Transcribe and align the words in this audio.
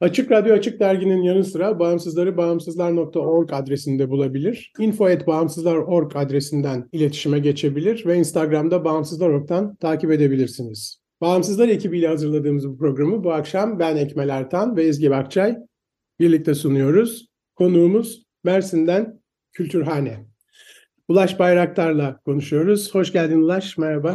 Açık 0.00 0.30
Radyo 0.30 0.54
Açık 0.54 0.80
Dergi'nin 0.80 1.22
yanı 1.22 1.44
sıra 1.44 1.78
bağımsızları 1.78 2.36
bağımsızlar.org 2.36 3.52
adresinde 3.52 4.10
bulabilir. 4.10 4.72
info.bağımsızlar.org 4.78 6.16
adresinden 6.16 6.88
iletişime 6.92 7.38
geçebilir 7.38 8.06
ve 8.06 8.16
Instagram'da 8.16 8.84
bağımsızlar.org'dan 8.84 9.76
takip 9.76 10.10
edebilirsiniz. 10.10 11.00
Bağımsızlar 11.20 11.68
ekibiyle 11.68 12.08
hazırladığımız 12.08 12.68
bu 12.68 12.78
programı 12.78 13.24
bu 13.24 13.32
akşam 13.32 13.78
ben 13.78 13.96
Ekmel 13.96 14.28
Ertan 14.28 14.76
ve 14.76 14.84
Ezgi 14.84 15.10
Bakçay 15.10 15.56
birlikte 16.20 16.54
sunuyoruz. 16.54 17.26
Konuğumuz 17.54 18.22
Mersin'den 18.44 19.20
Kültürhane. 19.52 20.26
Ulaş 21.08 21.38
Bayraktar'la 21.38 22.20
konuşuyoruz. 22.24 22.94
Hoş 22.94 23.12
geldin 23.12 23.40
Ulaş, 23.40 23.78
merhaba. 23.78 24.14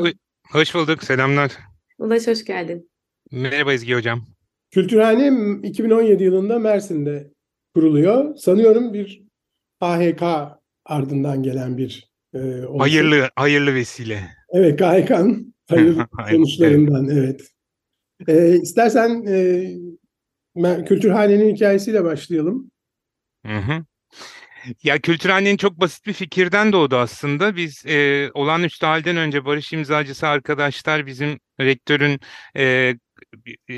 Hoş 0.52 0.76
bulduk, 0.76 1.04
selamlar. 1.04 1.52
Ulaş 1.98 2.28
hoş 2.28 2.46
geldin. 2.46 2.92
Merhaba 3.32 3.74
Ezgi 3.74 3.96
Hocam. 3.96 4.39
Kültürhane 4.72 5.60
2017 5.68 6.24
yılında 6.24 6.60
Mersin'de 6.60 7.32
kuruluyor. 7.76 8.36
Sanıyorum 8.36 8.94
bir 8.94 9.24
AHK 9.80 10.24
ardından 10.86 11.44
gelen 11.44 11.78
bir 11.78 12.10
e. 12.36 12.40
Hayırlı, 12.78 13.30
hayırlı 13.36 13.76
vesile. 13.76 14.24
Evet, 14.54 14.80
KHK'nın 14.80 15.54
hayırlı 15.68 16.08
sonuçlarından, 16.30 17.10
evet. 17.10 17.42
E, 18.28 18.56
istersen 18.62 19.26
e, 19.28 20.86
Kültürhane'nin 20.86 21.56
hikayesiyle 21.56 22.04
başlayalım. 22.04 22.72
Hı 23.46 23.58
hı. 23.58 23.86
Ya 24.84 25.00
Kültürhane'nin 25.00 25.58
çok 25.58 25.80
basit 25.80 26.06
bir 26.06 26.14
fikirden 26.14 26.74
doğdu 26.74 26.96
aslında. 26.96 27.56
Biz 27.56 27.86
e, 27.86 28.30
olağanüstü 28.34 28.86
halden 28.86 29.18
önce 29.18 29.46
barış 29.46 29.74
imzacısı 29.74 30.28
arkadaşlar 30.28 31.06
bizim 31.06 31.40
rektörün 31.60 32.20
e, 32.58 32.96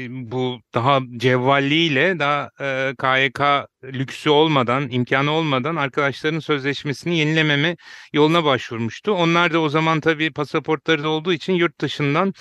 bu 0.10 0.60
daha 0.74 1.00
cevvalliyle 1.18 2.20
daha 2.20 2.50
e, 2.62 2.94
KYK 3.02 3.68
lüksü 3.84 4.30
olmadan, 4.30 4.90
imkanı 4.92 5.32
olmadan 5.32 5.76
arkadaşların 5.76 6.40
sözleşmesini 6.40 7.18
yenilememe 7.18 7.76
yoluna 8.14 8.44
başvurmuştu. 8.44 9.12
Onlar 9.12 9.54
da 9.54 9.60
o 9.60 9.70
zaman 9.70 10.00
tabii 10.00 10.34
pasaportları 10.34 11.04
da 11.04 11.10
olduğu 11.10 11.34
için 11.34 11.54
yurt 11.54 11.82
dışından 11.82 12.34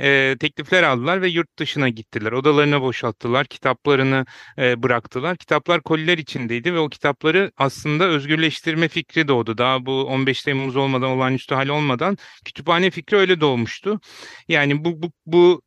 e, 0.00 0.36
teklifler 0.40 0.82
aldılar 0.82 1.22
ve 1.22 1.28
yurt 1.28 1.58
dışına 1.58 1.88
gittiler. 1.88 2.32
Odalarını 2.32 2.80
boşalttılar, 2.80 3.46
kitaplarını 3.46 4.24
e, 4.58 4.82
bıraktılar. 4.82 5.36
Kitaplar 5.36 5.82
koliler 5.82 6.18
içindeydi 6.18 6.74
ve 6.74 6.78
o 6.78 6.88
kitapları 6.88 7.52
aslında 7.56 8.04
özgürleştirme 8.04 8.88
fikri 8.88 9.28
doğdu. 9.28 9.58
Daha 9.58 9.86
bu 9.86 10.04
15 10.04 10.42
Temmuz 10.42 10.76
olmadan, 10.76 11.10
olağanüstü 11.10 11.54
hal 11.54 11.68
olmadan 11.68 12.16
kütüphane 12.44 12.90
fikri 12.90 13.16
öyle 13.16 13.40
doğmuştu. 13.40 14.00
Yani 14.48 14.84
bu, 14.84 15.02
bu, 15.02 15.12
bu 15.26 15.62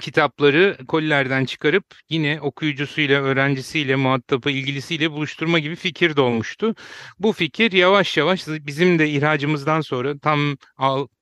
kitapları 0.00 0.78
kolilerden 0.88 1.44
çıkarıp 1.44 1.84
yine 2.08 2.40
okuyucusuyla, 2.40 3.22
öğrencisiyle, 3.22 3.96
muhatabı, 3.96 4.50
ilgilisiyle 4.50 5.10
buluşturma 5.12 5.58
gibi 5.58 5.76
fikir 5.76 6.16
doğmuştu. 6.16 6.74
Bu 7.18 7.32
fikir 7.32 7.72
yavaş 7.72 8.16
yavaş 8.16 8.48
bizim 8.48 8.98
de 8.98 9.08
ihracımızdan 9.10 9.80
sonra 9.80 10.18
tam 10.18 10.56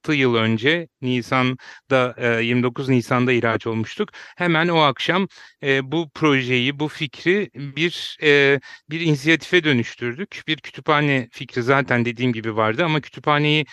6 0.06 0.14
yıl 0.14 0.34
önce 0.34 0.88
Nisan'da 1.00 2.14
29 2.40 2.88
Nisan'da 2.88 3.32
ihraç 3.32 3.66
olmuştuk. 3.66 4.08
Hemen 4.36 4.68
o 4.68 4.78
akşam 4.78 5.28
bu 5.82 6.10
projeyi, 6.14 6.78
bu 6.80 6.88
fikri 6.88 7.50
bir 7.54 8.16
bir 8.90 9.00
inisiyatife 9.00 9.64
dönüştürdük. 9.64 10.42
Bir 10.48 10.56
kütüphane 10.56 11.28
fikri 11.32 11.62
zaten 11.62 12.04
dediğim 12.04 12.32
gibi 12.32 12.56
vardı 12.56 12.84
ama 12.84 13.00
kütüphaneyi 13.00 13.64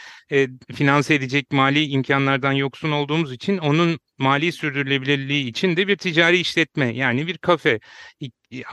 finanse 0.76 1.16
edecek 1.16 1.52
mali 1.52 1.86
imkanlardan 1.86 2.52
yoksun 2.52 2.92
olduğumuz 2.92 3.34
için 3.34 3.58
onun 3.58 4.00
mali 4.18 4.52
sürdürülebilirliği 4.52 5.48
için 5.48 5.78
de 5.78 5.88
bir 5.88 5.98
ticari 5.98 6.38
işletme 6.38 6.96
yani 6.96 7.28
bir 7.28 7.38
kafe 7.38 7.80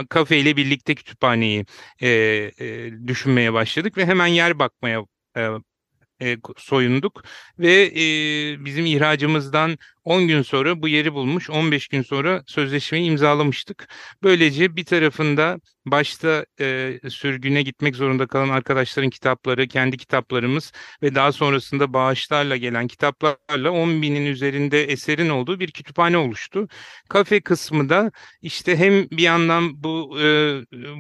kafe 0.09 0.39
ile 0.39 0.57
birlikte 0.57 0.95
kütüphaneyi 0.95 1.67
e, 2.03 2.09
e, 2.09 2.91
düşünmeye 3.07 3.53
başladık 3.53 3.97
ve 3.97 4.07
hemen 4.07 4.27
yer 4.27 4.59
bakmaya 4.59 5.01
e, 5.37 5.49
e, 6.23 6.37
soyunduk 6.57 7.25
ve 7.59 7.93
e, 7.97 8.65
bizim 8.65 8.87
ihracımızdan 8.87 9.79
10 10.05 10.29
gün 10.29 10.43
sonra 10.43 10.83
bu 10.83 10.89
yeri 10.89 11.13
bulmuş, 11.15 11.51
15 11.51 11.89
gün 11.89 12.03
sonra 12.03 12.43
sözleşmeyi 12.47 13.05
imzalamıştık. 13.05 13.89
Böylece 14.23 14.77
bir 14.77 14.85
tarafında 14.85 15.59
başta 15.87 16.47
e, 16.61 16.99
sürgüne 17.09 17.63
gitmek 17.63 17.97
zorunda 17.97 18.27
kalan 18.27 18.49
arkadaşların 18.49 19.11
kitapları, 19.11 19.69
kendi 19.69 19.97
kitaplarımız 19.97 20.73
ve 21.03 21.15
daha 21.15 21.33
sonrasında 21.33 21.93
bağışlarla 21.93 22.57
gelen 22.57 22.87
kitaplarla 22.87 23.71
10 23.71 24.03
binin 24.03 24.27
üzerinde 24.27 24.85
eserin 24.85 25.29
olduğu 25.29 25.61
bir 25.61 25.71
kütüphane 25.71 26.17
oluştu. 26.17 26.69
Kafe 27.09 27.41
kısmı 27.41 27.89
da 27.89 28.13
işte 28.43 28.77
hem 28.77 29.11
bir 29.11 29.23
yandan 29.23 29.83
bu 29.83 30.21
e, 30.21 30.25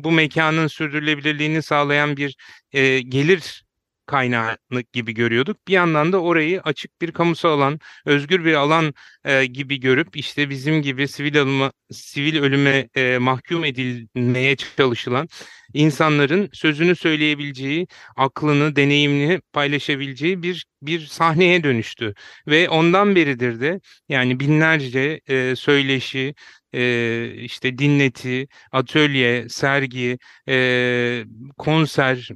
bu 0.04 0.10
mekanın 0.12 0.66
sürdürülebilirliğini 0.66 1.62
sağlayan 1.62 2.16
bir 2.16 2.36
e, 2.72 3.00
gelir 3.00 3.64
kaynağı 4.10 4.56
gibi 4.92 5.14
görüyorduk. 5.14 5.68
Bir 5.68 5.72
yandan 5.72 6.12
da 6.12 6.20
orayı 6.22 6.60
açık 6.62 7.00
bir 7.02 7.12
kamusal 7.12 7.50
alan, 7.50 7.80
özgür 8.06 8.44
bir 8.44 8.54
alan 8.54 8.94
e, 9.24 9.46
gibi 9.46 9.80
görüp 9.80 10.16
işte 10.16 10.50
bizim 10.50 10.82
gibi 10.82 11.08
sivil 11.08 11.36
ölüme, 11.36 11.70
sivil 11.92 12.38
ölüme 12.42 12.88
e, 12.96 13.18
mahkum 13.18 13.64
edilmeye 13.64 14.56
çalışılan 14.56 15.28
insanların 15.74 16.48
sözünü 16.52 16.96
söyleyebileceği, 16.96 17.86
aklını, 18.16 18.76
deneyimini 18.76 19.40
paylaşabileceği 19.52 20.42
bir 20.42 20.66
bir 20.82 21.06
sahneye 21.06 21.64
dönüştü 21.64 22.14
ve 22.46 22.68
ondan 22.68 23.14
beridir 23.16 23.60
de 23.60 23.80
yani 24.08 24.40
binlerce 24.40 25.20
e, 25.28 25.56
söyleşi, 25.56 26.34
e, 26.74 27.32
işte 27.34 27.78
dinleti, 27.78 28.48
atölye, 28.72 29.48
sergi, 29.48 30.18
e, 30.48 31.24
konser 31.58 32.28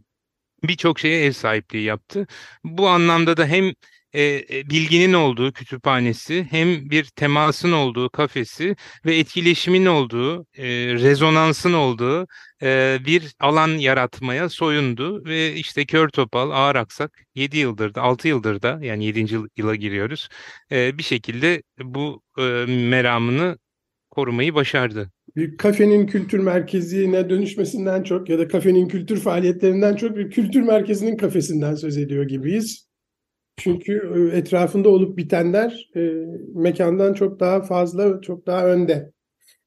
birçok 0.69 0.99
şeye 1.01 1.25
ev 1.25 1.33
sahipliği 1.33 1.85
yaptı. 1.85 2.27
Bu 2.65 2.89
anlamda 2.89 3.37
da 3.37 3.47
hem 3.47 3.73
e, 4.15 4.43
bilginin 4.71 5.13
olduğu 5.13 5.53
kütüphanesi 5.53 6.47
hem 6.51 6.91
bir 6.91 7.05
temasın 7.05 7.73
olduğu 7.73 8.11
kafesi 8.11 8.77
ve 9.07 9.17
etkileşimin 9.19 9.87
olduğu, 9.87 10.47
e, 10.55 10.65
rezonansın 10.95 11.73
olduğu 11.73 12.27
e, 12.63 12.99
bir 13.07 13.35
alan 13.41 13.69
yaratmaya 13.69 14.49
soyundu 14.49 15.25
ve 15.25 15.55
işte 15.55 15.87
Kör 15.87 16.09
Topal, 16.09 16.51
Ağır 16.51 16.77
Aksak 16.77 17.21
7 17.35 17.59
yıldır 17.59 17.95
da 17.95 18.03
6 18.03 18.29
yıldır 18.29 18.63
da 18.63 18.79
yani 18.83 19.05
7. 19.05 19.27
yıla 19.57 19.75
giriyoruz 19.75 20.29
e, 20.73 20.99
bir 20.99 21.03
şekilde 21.03 21.63
bu 21.83 22.23
e, 22.39 22.43
meramını 22.69 23.59
korumayı 24.11 24.55
başardı 24.55 25.14
bir 25.37 25.57
kafenin 25.57 26.07
kültür 26.07 26.39
merkezine 26.39 27.31
dönüşmesinden 27.31 28.03
çok 28.03 28.29
ya 28.29 28.39
da 28.39 28.49
kafenin 28.49 28.89
kültür 28.89 29.21
faaliyetlerinden 29.21 29.97
çok 29.97 30.17
bir 30.17 30.31
kültür 30.31 30.63
merkezinin 30.63 31.17
kafesinden 31.17 31.75
söz 31.75 31.99
ediyor 31.99 32.25
gibiyiz. 32.25 32.89
Çünkü 33.57 34.13
e, 34.17 34.37
etrafında 34.37 34.89
olup 34.89 35.19
bitenler 35.19 35.91
e, 35.97 36.01
mekandan 36.55 37.15
çok 37.15 37.41
daha 37.41 37.63
fazla, 37.63 38.21
çok 38.21 38.47
daha 38.47 38.67
önde. 38.67 39.15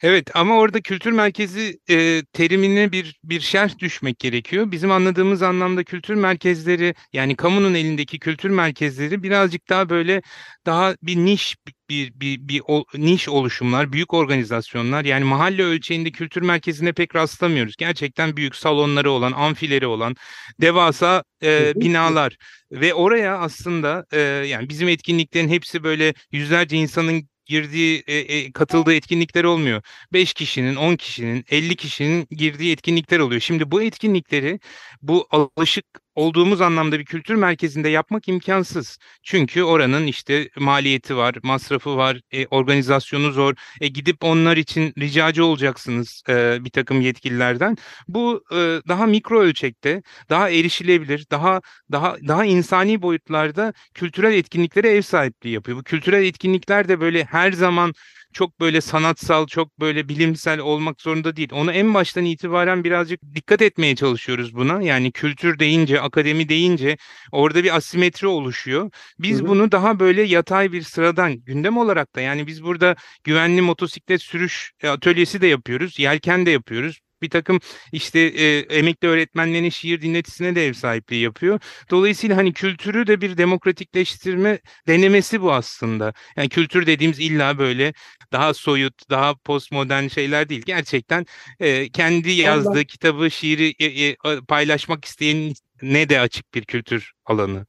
Evet 0.01 0.35
ama 0.35 0.57
orada 0.57 0.81
kültür 0.81 1.11
merkezi 1.11 1.79
e, 1.89 2.21
terimine 2.33 2.91
bir 2.91 3.19
bir 3.23 3.39
şerh 3.39 3.79
düşmek 3.79 4.19
gerekiyor. 4.19 4.71
Bizim 4.71 4.91
anladığımız 4.91 5.41
anlamda 5.43 5.83
kültür 5.83 6.15
merkezleri 6.15 6.95
yani 7.13 7.35
kamunun 7.35 7.73
elindeki 7.73 8.19
kültür 8.19 8.49
merkezleri 8.49 9.23
birazcık 9.23 9.69
daha 9.69 9.89
böyle 9.89 10.21
daha 10.65 10.95
bir 11.03 11.15
niş 11.15 11.55
bir 11.89 12.19
bir 12.19 12.47
bir 12.47 12.61
o, 12.67 12.85
niş 12.93 13.29
oluşumlar, 13.29 13.91
büyük 13.91 14.13
organizasyonlar 14.13 15.05
yani 15.05 15.23
mahalle 15.23 15.63
ölçeğinde 15.63 16.11
kültür 16.11 16.41
merkezine 16.41 16.93
pek 16.93 17.15
rastlamıyoruz. 17.15 17.75
Gerçekten 17.77 18.37
büyük 18.37 18.55
salonları 18.55 19.11
olan, 19.11 19.31
amfileri 19.31 19.87
olan 19.87 20.15
devasa 20.61 21.23
e, 21.43 21.73
binalar 21.75 22.37
ve 22.71 22.93
oraya 22.93 23.37
aslında 23.37 24.05
e, 24.11 24.19
yani 24.19 24.69
bizim 24.69 24.87
etkinliklerin 24.87 25.49
hepsi 25.49 25.83
böyle 25.83 26.13
yüzlerce 26.31 26.77
insanın 26.77 27.27
girdiği, 27.47 28.03
e, 28.07 28.17
e, 28.17 28.51
katıldığı 28.51 28.93
etkinlikler 28.93 29.43
olmuyor. 29.43 29.81
5 30.13 30.33
kişinin, 30.33 30.75
10 30.75 30.95
kişinin, 30.95 31.45
50 31.49 31.75
kişinin 31.75 32.27
girdiği 32.31 32.73
etkinlikler 32.73 33.19
oluyor. 33.19 33.41
Şimdi 33.41 33.71
bu 33.71 33.81
etkinlikleri 33.81 34.59
bu 35.01 35.27
alışık 35.31 35.85
olduğumuz 36.17 36.61
anlamda 36.61 36.99
bir 36.99 37.05
kültür 37.05 37.35
merkezinde 37.35 37.89
yapmak 37.89 38.27
imkansız. 38.27 38.97
Çünkü 39.23 39.63
oranın 39.63 40.07
işte 40.07 40.49
maliyeti 40.57 41.17
var, 41.17 41.35
masrafı 41.43 41.97
var, 41.97 42.21
e, 42.31 42.47
organizasyonu 42.47 43.31
zor. 43.31 43.53
E, 43.81 43.87
gidip 43.87 44.23
onlar 44.23 44.57
için 44.57 44.93
ricacı 44.99 45.45
olacaksınız 45.45 46.23
e, 46.29 46.65
bir 46.65 46.69
takım 46.69 47.01
yetkililerden. 47.01 47.77
Bu 48.07 48.43
e, 48.51 48.55
daha 48.87 49.05
mikro 49.05 49.41
ölçekte, 49.41 50.01
daha 50.29 50.49
erişilebilir, 50.49 51.25
daha 51.31 51.61
daha 51.91 52.17
daha 52.27 52.45
insani 52.45 53.01
boyutlarda 53.01 53.73
kültürel 53.93 54.33
etkinliklere 54.33 54.89
ev 54.89 55.01
sahipliği 55.01 55.51
yapıyor. 55.51 55.77
Bu 55.77 55.83
kültürel 55.83 56.23
etkinlikler 56.23 56.87
de 56.87 56.99
böyle 56.99 57.23
her 57.23 57.51
zaman 57.51 57.93
çok 58.37 58.59
böyle 58.59 58.81
sanatsal, 58.81 59.47
çok 59.47 59.79
böyle 59.79 60.09
bilimsel 60.09 60.59
olmak 60.59 61.01
zorunda 61.01 61.35
değil. 61.35 61.49
Onu 61.53 61.71
en 61.71 61.93
baştan 61.93 62.25
itibaren 62.25 62.83
birazcık 62.83 63.19
dikkat 63.35 63.61
etmeye 63.61 63.95
çalışıyoruz 63.95 64.55
buna. 64.55 64.81
Yani 64.81 65.11
kültür 65.11 65.59
deyince, 65.59 66.01
akademi 66.01 66.49
deyince 66.49 66.97
orada 67.31 67.63
bir 67.63 67.75
asimetri 67.75 68.27
oluşuyor. 68.27 68.91
Biz 69.19 69.39
Hı 69.39 69.43
hı. 69.43 69.47
bunu 69.47 69.71
daha 69.71 69.99
böyle 69.99 70.23
yatay 70.23 70.71
bir 70.71 70.81
sıradan 70.81 71.33
gündem 71.39 71.77
olarak 71.77 72.15
da 72.15 72.21
yani 72.21 72.47
biz 72.47 72.63
burada 72.63 72.95
güvenli 73.23 73.61
motosiklet 73.61 74.21
sürüş 74.21 74.71
e, 74.83 74.87
atölyesi 74.89 75.41
de 75.41 75.47
yapıyoruz, 75.47 75.99
yelken 75.99 76.45
de 76.45 76.51
yapıyoruz. 76.51 76.99
Bir 77.21 77.29
takım 77.29 77.59
işte 77.91 78.19
e, 78.19 78.59
emekli 78.59 79.07
öğretmenlerin 79.07 79.69
şiir 79.69 80.01
dinletisine 80.01 80.55
de 80.55 80.67
ev 80.67 80.73
sahipliği 80.73 81.21
yapıyor. 81.21 81.59
Dolayısıyla 81.89 82.37
hani 82.37 82.53
kültürü 82.53 83.07
de 83.07 83.21
bir 83.21 83.37
demokratikleştirme 83.37 84.59
denemesi 84.87 85.41
bu 85.41 85.53
aslında. 85.53 86.13
Yani 86.37 86.49
kültür 86.49 86.85
dediğimiz 86.85 87.19
illa 87.19 87.57
böyle 87.57 87.93
daha 88.31 88.53
soyut, 88.53 89.09
daha 89.09 89.35
postmodern 89.35 90.07
şeyler 90.07 90.49
değil. 90.49 90.61
Gerçekten 90.65 91.25
e, 91.59 91.89
kendi 91.89 92.31
yazdığı 92.31 92.85
kitabı, 92.85 93.31
şiiri 93.31 93.73
e, 93.79 93.85
e, 93.85 94.15
paylaşmak 94.47 95.05
isteyen 95.05 95.53
ne 95.81 96.09
de 96.09 96.19
açık 96.19 96.53
bir 96.53 96.65
kültür 96.65 97.11
alanı. 97.25 97.65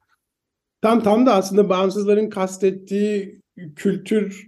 Tam 0.81 1.03
tam 1.03 1.25
da 1.25 1.33
aslında 1.33 1.69
bağımsızların 1.69 2.29
kastettiği 2.29 3.41
kültür 3.75 4.47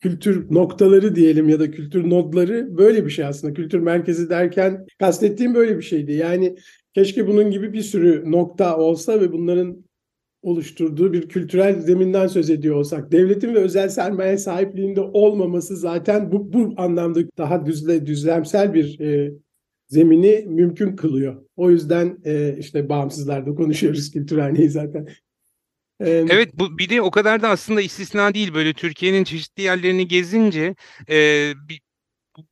kültür 0.00 0.54
noktaları 0.54 1.14
diyelim 1.14 1.48
ya 1.48 1.60
da 1.60 1.70
kültür 1.70 2.10
nodları 2.10 2.78
böyle 2.78 3.04
bir 3.06 3.10
şey 3.10 3.24
aslında. 3.24 3.54
Kültür 3.54 3.78
merkezi 3.78 4.30
derken 4.30 4.86
kastettiğim 4.98 5.54
böyle 5.54 5.76
bir 5.76 5.82
şeydi. 5.82 6.12
Yani 6.12 6.56
keşke 6.94 7.26
bunun 7.26 7.50
gibi 7.50 7.72
bir 7.72 7.82
sürü 7.82 8.30
nokta 8.30 8.76
olsa 8.76 9.20
ve 9.20 9.32
bunların 9.32 9.84
oluşturduğu 10.42 11.12
bir 11.12 11.28
kültürel 11.28 11.80
zeminden 11.80 12.26
söz 12.26 12.50
ediyor 12.50 12.76
olsak. 12.76 13.12
Devletin 13.12 13.54
ve 13.54 13.58
özel 13.58 13.88
sermaye 13.88 14.38
sahipliğinde 14.38 15.00
olmaması 15.00 15.76
zaten 15.76 16.32
bu, 16.32 16.52
bu 16.52 16.74
anlamda 16.76 17.20
daha 17.38 17.66
düzle, 17.66 18.06
düzlemsel 18.06 18.74
bir 18.74 19.00
e, 19.00 19.32
zemini 19.88 20.44
mümkün 20.48 20.96
kılıyor. 20.96 21.42
O 21.56 21.70
yüzden 21.70 22.18
e, 22.24 22.56
işte 22.58 22.88
bağımsızlarda 22.88 23.54
konuşuyoruz 23.54 24.10
kültürhaneyi 24.10 24.68
zaten. 24.68 25.08
Evet 26.28 26.50
bu 26.54 26.78
bir 26.78 26.88
de 26.88 27.02
o 27.02 27.10
kadar 27.10 27.42
da 27.42 27.48
aslında 27.48 27.80
istisna 27.80 28.34
değil. 28.34 28.54
Böyle 28.54 28.74
Türkiye'nin 28.74 29.24
çeşitli 29.24 29.62
yerlerini 29.62 30.08
gezince 30.08 30.74
e, 31.10 31.52
bir- 31.68 31.80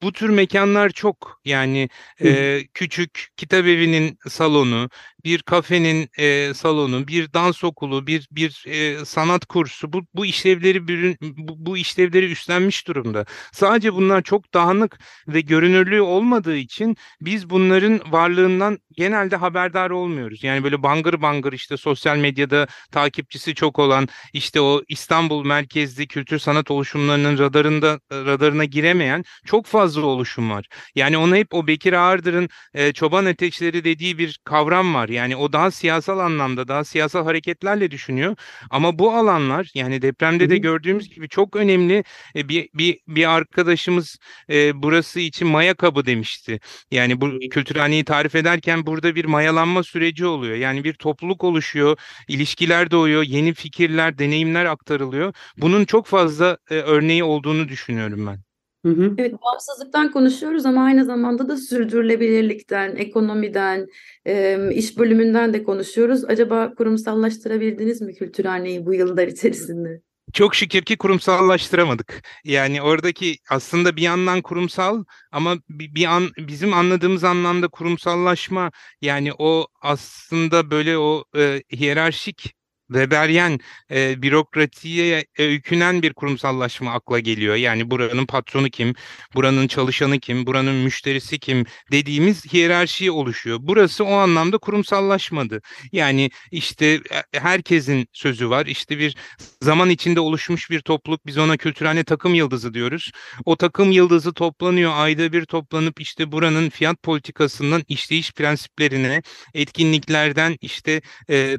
bu 0.02 0.12
tür 0.12 0.30
mekanlar 0.30 0.90
çok. 0.90 1.40
Yani 1.44 1.88
e, 2.22 2.60
küçük 2.74 3.28
kitap 3.36 3.60
evinin 3.66 4.18
salonu, 4.28 4.90
bir 5.24 5.42
kafenin 5.42 6.08
e, 6.18 6.54
salonu, 6.54 7.08
bir 7.08 7.32
dans 7.32 7.64
okulu, 7.64 8.06
bir 8.06 8.28
bir 8.30 8.64
e, 8.66 9.04
sanat 9.04 9.46
kursu 9.46 9.92
bu 9.92 10.02
bu 10.14 10.26
işlevleri 10.26 10.88
bürün- 10.88 11.16
bu, 11.20 11.66
bu 11.66 11.78
işlevleri 11.78 12.30
üstlenmiş 12.32 12.88
durumda. 12.88 13.24
Sadece 13.52 13.94
bunlar 13.94 14.22
çok 14.22 14.54
dağınık 14.54 14.98
ve 15.28 15.40
görünürlüğü 15.40 16.00
olmadığı 16.00 16.56
için 16.56 16.96
biz 17.20 17.50
bunların 17.50 18.00
varlığından 18.12 18.78
genelde 18.96 19.36
haberdar 19.36 19.90
olmuyoruz. 19.90 20.44
Yani 20.44 20.64
böyle 20.64 20.82
bangır 20.82 21.22
bangır 21.22 21.52
işte 21.52 21.76
sosyal 21.76 22.16
medyada 22.16 22.66
takipçisi 22.92 23.54
çok 23.54 23.78
olan 23.78 24.08
işte 24.32 24.60
o 24.60 24.82
İstanbul 24.88 25.44
merkezli 25.44 26.06
kültür 26.06 26.38
sanat 26.38 26.70
oluşumlarının 26.70 27.38
radarında 27.38 28.00
radarına 28.12 28.64
giremeyen 28.64 29.24
çok 29.46 29.66
fazla 29.66 30.06
oluşum 30.06 30.50
var. 30.50 30.66
Yani 30.94 31.18
ona 31.18 31.36
hep 31.36 31.54
o 31.54 31.66
Bekir 31.66 31.92
Ağırdır'ın 31.92 32.48
e, 32.74 32.92
çoban 32.92 33.24
ateşleri 33.24 33.84
dediği 33.84 34.18
bir 34.18 34.38
kavram 34.44 34.94
var. 34.94 35.07
Yani 35.08 35.36
o 35.36 35.52
daha 35.52 35.70
siyasal 35.70 36.18
anlamda, 36.18 36.68
daha 36.68 36.84
siyasal 36.84 37.24
hareketlerle 37.24 37.90
düşünüyor. 37.90 38.36
Ama 38.70 38.98
bu 38.98 39.14
alanlar 39.14 39.70
yani 39.74 40.02
depremde 40.02 40.50
de 40.50 40.58
gördüğümüz 40.58 41.08
gibi 41.08 41.28
çok 41.28 41.56
önemli 41.56 42.04
e, 42.36 42.48
bir 42.48 42.68
bir 42.74 43.00
bir 43.08 43.30
arkadaşımız 43.30 44.18
e, 44.50 44.82
burası 44.82 45.20
için 45.20 45.48
maya 45.48 45.74
kabı 45.74 46.06
demişti. 46.06 46.60
Yani 46.90 47.20
bu 47.20 47.38
kültürhaneyi 47.50 48.04
tarif 48.04 48.34
ederken 48.34 48.86
burada 48.86 49.14
bir 49.14 49.24
mayalanma 49.24 49.82
süreci 49.82 50.26
oluyor. 50.26 50.56
Yani 50.56 50.84
bir 50.84 50.94
topluluk 50.94 51.44
oluşuyor, 51.44 51.98
ilişkiler 52.28 52.90
doğuyor, 52.90 53.22
yeni 53.22 53.54
fikirler, 53.54 54.18
deneyimler 54.18 54.64
aktarılıyor. 54.64 55.34
Bunun 55.56 55.84
çok 55.84 56.06
fazla 56.06 56.58
e, 56.70 56.74
örneği 56.74 57.24
olduğunu 57.24 57.68
düşünüyorum 57.68 58.26
ben. 58.26 58.47
Hı 58.84 58.92
hı. 58.92 59.14
Evet, 59.18 59.34
bağımsızlıktan 59.42 60.10
konuşuyoruz 60.10 60.66
ama 60.66 60.84
aynı 60.84 61.04
zamanda 61.04 61.48
da 61.48 61.56
sürdürülebilirlikten, 61.56 62.96
ekonomiden, 62.96 63.86
e, 64.26 64.58
iş 64.72 64.98
bölümünden 64.98 65.52
de 65.52 65.64
konuşuyoruz. 65.64 66.24
Acaba 66.24 66.74
kurumsallaştırabildiniz 66.74 68.00
mi 68.00 68.14
Kültürhaneyi 68.14 68.86
bu 68.86 68.94
yıllar 68.94 69.26
içerisinde? 69.26 70.00
Çok 70.32 70.54
şükür 70.54 70.82
ki 70.82 70.96
kurumsallaştıramadık. 70.96 72.22
Yani 72.44 72.82
oradaki 72.82 73.36
aslında 73.50 73.96
bir 73.96 74.02
yandan 74.02 74.42
kurumsal 74.42 75.04
ama 75.32 75.56
bir, 75.68 75.94
bir 75.94 76.04
an 76.04 76.30
bizim 76.38 76.74
anladığımız 76.74 77.24
anlamda 77.24 77.68
kurumsallaşma 77.68 78.70
yani 79.02 79.32
o 79.38 79.66
aslında 79.82 80.70
böyle 80.70 80.98
o 80.98 81.24
e, 81.36 81.62
hiyerarşik 81.72 82.57
Weberyen 82.88 83.58
e, 83.90 84.22
bürokrasiye 84.22 85.24
e, 85.38 85.44
öykünen 85.44 86.02
bir 86.02 86.12
kurumsallaşma 86.12 86.92
akla 86.92 87.18
geliyor. 87.18 87.56
Yani 87.56 87.90
buranın 87.90 88.26
patronu 88.26 88.70
kim, 88.70 88.94
buranın 89.34 89.68
çalışanı 89.68 90.20
kim, 90.20 90.46
buranın 90.46 90.74
müşterisi 90.74 91.38
kim 91.38 91.64
dediğimiz 91.92 92.52
hiyerarşi 92.52 93.10
oluşuyor. 93.10 93.58
Burası 93.62 94.04
o 94.04 94.12
anlamda 94.12 94.58
kurumsallaşmadı. 94.58 95.60
Yani 95.92 96.30
işte 96.50 96.86
e, 97.34 97.38
herkesin 97.40 98.06
sözü 98.12 98.50
var. 98.50 98.66
İşte 98.66 98.98
bir 98.98 99.16
zaman 99.62 99.90
içinde 99.90 100.20
oluşmuş 100.20 100.70
bir 100.70 100.80
topluluk 100.80 101.26
biz 101.26 101.38
ona 101.38 101.56
kültürhane 101.56 102.04
takım 102.04 102.34
yıldızı 102.34 102.74
diyoruz. 102.74 103.10
O 103.44 103.56
takım 103.56 103.92
yıldızı 103.92 104.32
toplanıyor 104.32 104.92
ayda 104.94 105.32
bir 105.32 105.44
toplanıp 105.44 106.00
işte 106.00 106.32
buranın 106.32 106.70
fiyat 106.70 107.02
politikasından 107.02 107.82
işleyiş 107.88 108.32
prensiplerine 108.32 109.22
etkinliklerden 109.54 110.56
işte 110.60 111.02
e, 111.30 111.58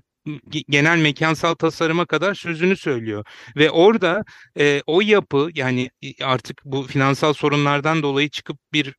genel 0.70 0.98
mekansal 0.98 1.54
tasarıma 1.56 2.06
kadar 2.06 2.34
sözünü 2.34 2.76
söylüyor 2.78 3.26
ve 3.56 3.72
orada 3.72 4.24
e, 4.60 4.82
o 4.88 5.02
yapı 5.02 5.50
yani 5.56 5.90
artık 6.24 6.62
bu 6.66 6.84
finansal 6.84 7.34
sorunlardan 7.34 8.04
dolayı 8.04 8.30
çıkıp 8.30 8.58
bir 8.74 8.96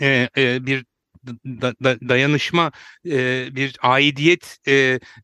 e, 0.00 0.28
e, 0.38 0.66
bir 0.66 0.84
da- 1.46 1.74
da- 1.84 2.08
dayanışma 2.08 2.72
e, 3.06 3.48
bir 3.56 3.76
aidiyet 3.82 4.56
e, 4.68 4.72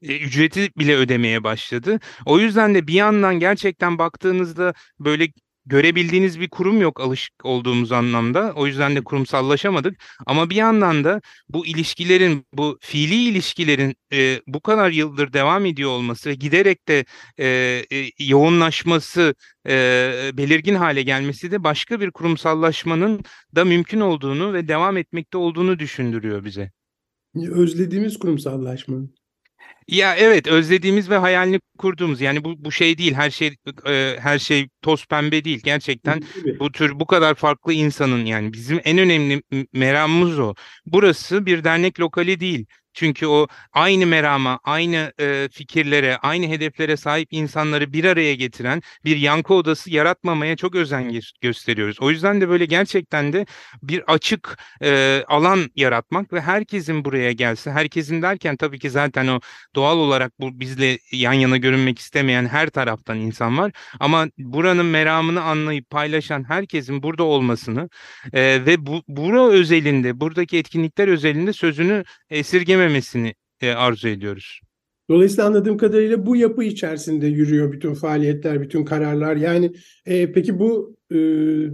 e, 0.02 0.18
ücreti 0.18 0.70
bile 0.78 0.96
ödemeye 0.96 1.44
başladı. 1.44 2.00
O 2.26 2.38
yüzden 2.38 2.74
de 2.74 2.86
bir 2.86 2.94
yandan 2.94 3.40
gerçekten 3.40 3.98
baktığınızda 3.98 4.74
böyle 5.00 5.28
görebildiğiniz 5.66 6.40
bir 6.40 6.48
kurum 6.48 6.80
yok 6.80 7.00
alışık 7.00 7.44
olduğumuz 7.44 7.92
anlamda. 7.92 8.52
O 8.56 8.66
yüzden 8.66 8.96
de 8.96 9.04
kurumsallaşamadık. 9.04 10.02
Ama 10.26 10.50
bir 10.50 10.56
yandan 10.56 11.04
da 11.04 11.20
bu 11.48 11.66
ilişkilerin, 11.66 12.46
bu 12.52 12.78
fiili 12.80 13.14
ilişkilerin 13.14 13.96
e, 14.12 14.40
bu 14.46 14.60
kadar 14.60 14.90
yıldır 14.90 15.32
devam 15.32 15.66
ediyor 15.66 15.90
olması 15.90 16.30
ve 16.30 16.34
giderek 16.34 16.88
de 16.88 17.04
e, 17.38 17.46
e, 17.92 18.10
yoğunlaşması, 18.18 19.34
e, 19.68 20.30
belirgin 20.34 20.74
hale 20.74 21.02
gelmesi 21.02 21.50
de 21.50 21.64
başka 21.64 22.00
bir 22.00 22.10
kurumsallaşmanın 22.10 23.20
da 23.54 23.64
mümkün 23.64 24.00
olduğunu 24.00 24.52
ve 24.52 24.68
devam 24.68 24.96
etmekte 24.96 25.38
olduğunu 25.38 25.78
düşündürüyor 25.78 26.44
bize. 26.44 26.70
Özlediğimiz 27.34 28.18
kurumsallaşma. 28.18 28.96
Ya 29.88 30.16
evet 30.16 30.46
özlediğimiz 30.46 31.10
ve 31.10 31.16
hayalini 31.16 31.60
kurduğumuz 31.78 32.20
yani 32.20 32.44
bu 32.44 32.64
bu 32.64 32.72
şey 32.72 32.98
değil 32.98 33.14
her 33.14 33.30
şey 33.30 33.56
e, 33.86 34.16
her 34.20 34.38
şey 34.38 34.68
toz 34.82 35.06
pembe 35.06 35.44
değil 35.44 35.60
gerçekten 35.64 36.20
Gibi. 36.20 36.58
bu 36.60 36.72
tür 36.72 37.00
bu 37.00 37.06
kadar 37.06 37.34
farklı 37.34 37.72
insanın 37.72 38.24
yani 38.24 38.52
bizim 38.52 38.80
en 38.84 38.98
önemli 38.98 39.42
meramımız 39.72 40.38
o. 40.38 40.54
Burası 40.86 41.46
bir 41.46 41.64
dernek 41.64 42.00
lokali 42.00 42.40
değil. 42.40 42.66
Çünkü 42.96 43.26
o 43.26 43.46
aynı 43.72 44.06
merama, 44.06 44.60
aynı 44.64 45.12
e, 45.20 45.48
fikirlere, 45.52 46.16
aynı 46.16 46.46
hedeflere 46.46 46.96
sahip 46.96 47.28
insanları 47.30 47.92
bir 47.92 48.04
araya 48.04 48.34
getiren 48.34 48.82
bir 49.04 49.16
yankı 49.16 49.54
odası 49.54 49.90
yaratmamaya 49.90 50.56
çok 50.56 50.74
özen 50.74 51.10
gö- 51.10 51.40
gösteriyoruz. 51.40 51.96
O 52.00 52.10
yüzden 52.10 52.40
de 52.40 52.48
böyle 52.48 52.64
gerçekten 52.64 53.32
de 53.32 53.46
bir 53.82 54.02
açık 54.12 54.58
e, 54.82 55.22
alan 55.28 55.70
yaratmak 55.76 56.32
ve 56.32 56.40
herkesin 56.40 57.04
buraya 57.04 57.32
gelse, 57.32 57.70
herkesin 57.70 58.22
derken 58.22 58.56
tabii 58.56 58.78
ki 58.78 58.90
zaten 58.90 59.26
o 59.26 59.40
doğal 59.74 59.98
olarak 59.98 60.32
bu 60.40 60.60
bizle 60.60 60.98
yan 61.12 61.32
yana 61.32 61.56
görünmek 61.56 61.98
istemeyen 61.98 62.46
her 62.46 62.70
taraftan 62.70 63.18
insan 63.18 63.58
var. 63.58 63.72
Ama 64.00 64.26
buranın 64.38 64.86
meramını 64.86 65.42
anlayıp 65.42 65.90
paylaşan 65.90 66.44
herkesin 66.48 67.02
burada 67.02 67.24
olmasını 67.24 67.88
e, 68.32 68.66
ve 68.66 68.86
bu 68.86 69.02
bura 69.08 69.48
özelinde, 69.48 70.20
buradaki 70.20 70.58
etkinlikler 70.58 71.08
özelinde 71.08 71.52
sözünü 71.52 72.04
esirgememesini 72.86 73.34
e, 73.60 73.70
arzu 73.70 74.08
ediyoruz. 74.08 74.60
Dolayısıyla 75.10 75.46
anladığım 75.46 75.76
kadarıyla 75.76 76.26
bu 76.26 76.36
yapı 76.36 76.64
içerisinde 76.64 77.26
yürüyor 77.26 77.72
bütün 77.72 77.94
faaliyetler, 77.94 78.60
bütün 78.60 78.84
kararlar. 78.84 79.36
Yani 79.36 79.72
e, 80.06 80.32
peki 80.32 80.58
bu 80.58 80.96
e, 81.10 81.16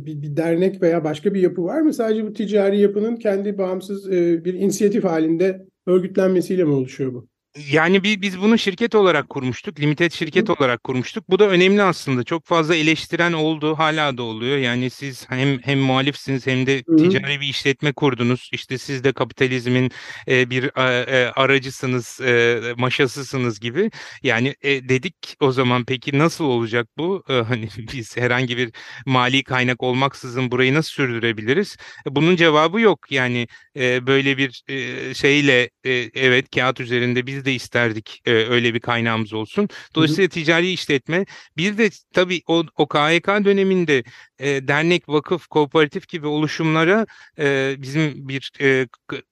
bir, 0.07 0.23
bir 0.23 0.37
dernek 0.37 0.83
veya 0.83 1.05
başka 1.05 1.35
bir 1.35 1.41
yapı 1.41 1.65
var 1.65 1.81
mı? 1.81 1.93
Sadece 1.93 2.27
bu 2.27 2.33
ticari 2.33 2.81
yapının 2.81 3.17
kendi 3.17 3.59
bağımsız 3.59 4.13
e, 4.13 4.45
bir 4.45 4.55
inisiyatif 4.55 5.05
halinde 5.05 5.67
örgütlenmesiyle 5.87 6.65
mi 6.65 6.71
oluşuyor 6.71 7.15
bu? 7.15 7.29
Yani 7.57 8.03
bi- 8.05 8.23
biz 8.23 8.41
bunu 8.41 8.59
şirket 8.59 8.95
olarak 8.95 9.29
kurmuştuk, 9.29 9.81
limited 9.81 10.13
şirket 10.13 10.51
olarak 10.51 10.85
kurmuştuk. 10.85 11.29
Bu 11.31 11.39
da 11.39 11.49
önemli 11.49 11.83
aslında. 11.83 12.25
Çok 12.25 12.47
fazla 12.47 12.75
eleştiren 12.77 13.33
oldu, 13.33 13.79
hala 13.79 14.17
da 14.19 14.23
oluyor. 14.23 14.57
Yani 14.59 14.91
siz 14.91 15.27
hem 15.31 15.59
hem 15.63 15.79
muhalifsiniz 15.79 16.47
hem 16.47 16.67
de 16.67 16.85
ticari 16.97 17.41
bir 17.41 17.47
işletme 17.49 17.93
kurdunuz. 17.93 18.49
İşte 18.53 18.79
siz 18.79 19.05
de 19.05 19.13
kapitalizmin 19.13 19.91
e, 20.29 20.51
bir 20.51 20.65
e, 20.79 21.33
aracısınız, 21.33 22.21
e, 22.21 22.61
maşasısınız 22.77 23.61
gibi. 23.61 23.91
Yani 24.23 24.55
e, 24.63 24.89
dedik 24.89 25.37
o 25.41 25.53
zaman 25.53 25.85
peki 25.85 26.19
nasıl 26.19 26.45
olacak 26.45 26.89
bu? 26.99 27.25
E, 27.29 27.33
hani 27.33 27.69
biz 27.93 28.17
herhangi 28.17 28.57
bir 28.57 28.71
mali 29.07 29.45
kaynak 29.45 29.83
olmaksızın 29.83 30.51
burayı 30.51 30.75
nasıl 30.75 30.91
sürdürebiliriz? 30.91 31.77
E, 32.07 32.15
Bunun 32.17 32.37
cevabı 32.37 32.81
yok. 32.81 33.13
Yani 33.13 33.47
e, 33.77 34.07
böyle 34.07 34.39
bir 34.39 34.63
e, 34.69 35.15
şeyle 35.15 35.71
e, 35.85 35.91
evet 36.15 36.51
kağıt 36.51 36.81
üzerinde 36.81 37.27
biz 37.27 37.45
de 37.45 37.55
isterdik 37.55 38.23
e, 38.27 38.33
öyle 38.33 38.75
bir 38.75 38.81
kaynağımız 38.81 39.33
olsun. 39.33 39.69
Dolayısıyla 39.95 40.29
ticari 40.29 40.71
işletme 40.73 41.25
bir 41.57 41.79
de 41.79 41.91
tabii 42.15 42.43
o, 42.47 42.65
o 42.77 42.89
KHK 42.89 43.29
döneminde 43.45 44.03
e, 44.39 44.69
dernek, 44.69 45.09
vakıf, 45.09 45.47
kooperatif 45.47 46.09
gibi 46.09 46.27
oluşumlara 46.27 47.07
e, 47.39 47.75
bizim 47.79 48.29
bir 48.29 48.53
e, 48.61 48.67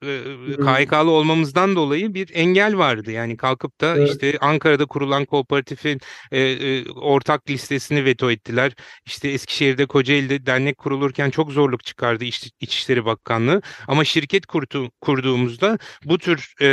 e, 0.02 0.56
KHK'lı 0.56 1.10
olmamızdan 1.10 1.76
dolayı 1.76 2.14
bir 2.14 2.30
engel 2.34 2.78
vardı. 2.78 3.10
Yani 3.10 3.36
kalkıp 3.36 3.80
da 3.80 3.96
Evet. 3.96 4.10
işte 4.10 4.38
Ankara'da 4.40 4.86
kurulan 4.86 5.24
kooperatifin 5.24 6.00
e, 6.32 6.40
e, 6.40 6.90
ortak 6.90 7.50
listesini 7.50 8.04
veto 8.04 8.30
ettiler. 8.30 8.72
İşte 9.06 9.28
Eskişehir'de, 9.28 9.86
Kocaeli'de 9.86 10.46
dernek 10.46 10.78
kurulurken 10.78 11.30
çok 11.30 11.52
zorluk 11.52 11.84
çıkardı 11.84 12.24
İç, 12.24 12.50
İçişleri 12.60 13.04
Bakanlığı. 13.04 13.62
Ama 13.88 14.04
şirket 14.04 14.29
kurdu, 14.38 14.90
kurduğumuzda 15.00 15.78
bu 16.04 16.18
tür 16.18 16.54
e, 16.60 16.66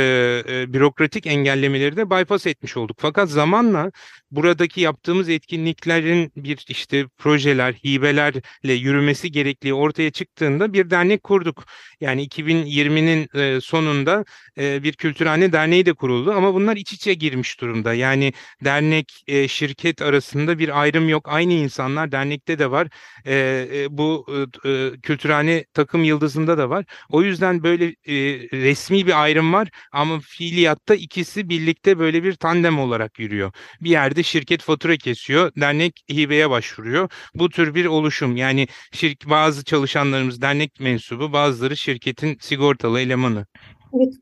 e, 0.48 0.72
bürokratik 0.72 1.26
engellemeleri 1.26 1.96
de 1.96 2.10
bypass 2.10 2.46
etmiş 2.46 2.76
olduk. 2.76 2.96
Fakat 3.00 3.30
zamanla 3.30 3.90
buradaki 4.30 4.80
yaptığımız 4.80 5.28
etkinliklerin 5.28 6.32
bir 6.36 6.64
işte 6.68 7.06
projeler, 7.18 7.72
hibelerle 7.72 8.72
yürümesi 8.72 9.32
gerektiği 9.32 9.74
ortaya 9.74 10.10
çıktığında 10.10 10.72
bir 10.72 10.90
dernek 10.90 11.22
kurduk. 11.22 11.64
Yani 12.00 12.26
2020'nin 12.26 13.28
e, 13.38 13.60
sonunda 13.60 14.24
e, 14.58 14.82
bir 14.82 14.92
kültürhane 14.92 15.52
derneği 15.52 15.86
de 15.86 15.92
kuruldu 15.92 16.32
ama 16.32 16.54
bunlar 16.54 16.76
iç 16.76 16.92
içe 16.92 17.14
girmiş 17.14 17.60
durumda. 17.60 17.94
Yani 17.94 18.32
dernek, 18.64 19.24
e, 19.26 19.48
şirket 19.48 20.02
arasında 20.02 20.58
bir 20.58 20.80
ayrım 20.80 21.08
yok. 21.08 21.28
Aynı 21.28 21.52
insanlar 21.52 22.12
dernekte 22.12 22.58
de 22.58 22.70
var. 22.70 22.88
E, 23.26 23.34
e, 23.74 23.86
bu 23.90 24.26
e, 24.64 24.70
e, 24.70 25.00
kültürhane 25.02 25.64
takım 25.74 26.04
yıldızında 26.04 26.58
da 26.58 26.70
var. 26.70 26.84
O 27.10 27.22
yüzden 27.22 27.47
böyle 27.62 27.86
e, 27.86 28.14
resmi 28.52 29.06
bir 29.06 29.22
ayrım 29.22 29.52
var 29.52 29.68
ama 29.92 30.20
fiiliyatta 30.20 30.94
ikisi 30.94 31.48
birlikte 31.48 31.98
böyle 31.98 32.24
bir 32.24 32.34
tandem 32.34 32.78
olarak 32.78 33.18
yürüyor. 33.18 33.52
Bir 33.80 33.90
yerde 33.90 34.22
şirket 34.22 34.62
fatura 34.62 34.96
kesiyor, 34.96 35.52
dernek 35.56 36.04
hibeye 36.12 36.50
başvuruyor. 36.50 37.10
Bu 37.34 37.50
tür 37.50 37.74
bir 37.74 37.86
oluşum. 37.86 38.36
Yani 38.36 38.68
şirk, 38.92 39.30
bazı 39.30 39.64
çalışanlarımız 39.64 40.42
dernek 40.42 40.80
mensubu, 40.80 41.32
bazıları 41.32 41.76
şirketin 41.76 42.36
sigortalı 42.40 43.00
elemanı. 43.00 43.46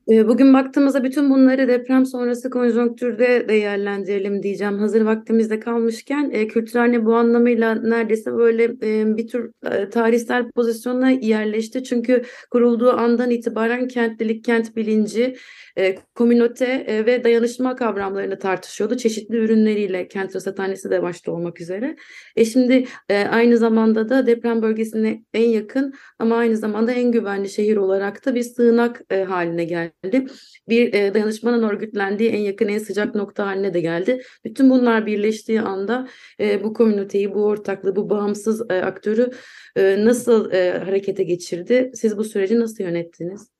E, 0.08 0.28
bugün 0.28 0.54
baktığımızda 0.54 1.04
bütün 1.04 1.30
bunları 1.30 1.68
deprem 1.68 2.06
sonrası 2.06 2.50
konjonktürde 2.50 3.49
değerlendirelim 3.49 4.42
diyeceğim. 4.42 4.78
Hazır 4.78 5.00
vaktimizde 5.00 5.61
kalmışken 5.61 6.30
e, 6.32 6.49
Kültürhane 6.49 7.04
bu 7.04 7.14
anlamıyla 7.14 7.75
neredeyse 7.75 8.32
böyle 8.32 8.64
e, 8.64 9.16
bir 9.16 9.28
tür 9.28 9.50
e, 9.70 9.90
tarihsel 9.90 10.50
pozisyona 10.50 11.11
yerleşti. 11.11 11.85
Çünkü 11.85 12.23
kurulduğu 12.50 12.90
andan 12.92 13.30
itibaren 13.30 13.88
kentlilik, 13.88 14.44
kent 14.44 14.76
bilinci, 14.76 15.37
komünote 16.14 17.04
ve 17.06 17.25
dayanışma 17.25 17.76
kavramlarını 17.76 18.38
tartışıyordu. 18.38 18.96
Çeşitli 18.96 19.37
ürünleriyle 19.37 20.08
kent 20.08 20.37
rasathanesi 20.37 20.90
de 20.90 21.02
başta 21.02 21.32
olmak 21.32 21.61
üzere. 21.61 21.96
E 22.37 22.44
şimdi 22.44 22.85
aynı 23.11 23.58
zamanda 23.58 24.08
da 24.08 24.26
deprem 24.26 24.62
bölgesine 24.62 25.25
en 25.35 25.49
yakın 25.49 25.94
ama 26.18 26.37
aynı 26.37 26.56
zamanda 26.56 26.92
en 26.92 27.12
güvenli 27.12 27.49
şehir 27.49 27.76
olarak 27.76 28.26
da 28.26 28.35
bir 28.35 28.42
sığınak 28.42 29.02
haline 29.28 29.55
geldi. 29.64 30.26
Bir 30.68 30.94
e, 30.94 31.14
dayanışmanın 31.14 31.62
örgütlendiği 31.62 32.30
en 32.30 32.40
yakın, 32.40 32.68
en 32.68 32.78
sıcak 32.78 33.14
nokta 33.14 33.46
haline 33.46 33.75
de 33.75 33.80
geldi. 33.80 34.22
Bütün 34.44 34.70
bunlar 34.70 35.06
birleştiği 35.06 35.60
anda 35.60 36.08
e, 36.40 36.64
bu 36.64 36.75
komüniteyi, 36.75 37.34
bu 37.34 37.44
ortaklığı, 37.44 37.96
bu 37.96 38.10
bağımsız 38.10 38.70
e, 38.70 38.75
aktörü 38.75 39.30
e, 39.76 40.04
nasıl 40.04 40.52
e, 40.52 40.78
harekete 40.78 41.22
geçirdi? 41.25 41.90
Siz 41.94 42.16
bu 42.16 42.25
süreci 42.25 42.60
nasıl 42.60 42.84
yönettiniz? 42.84 43.55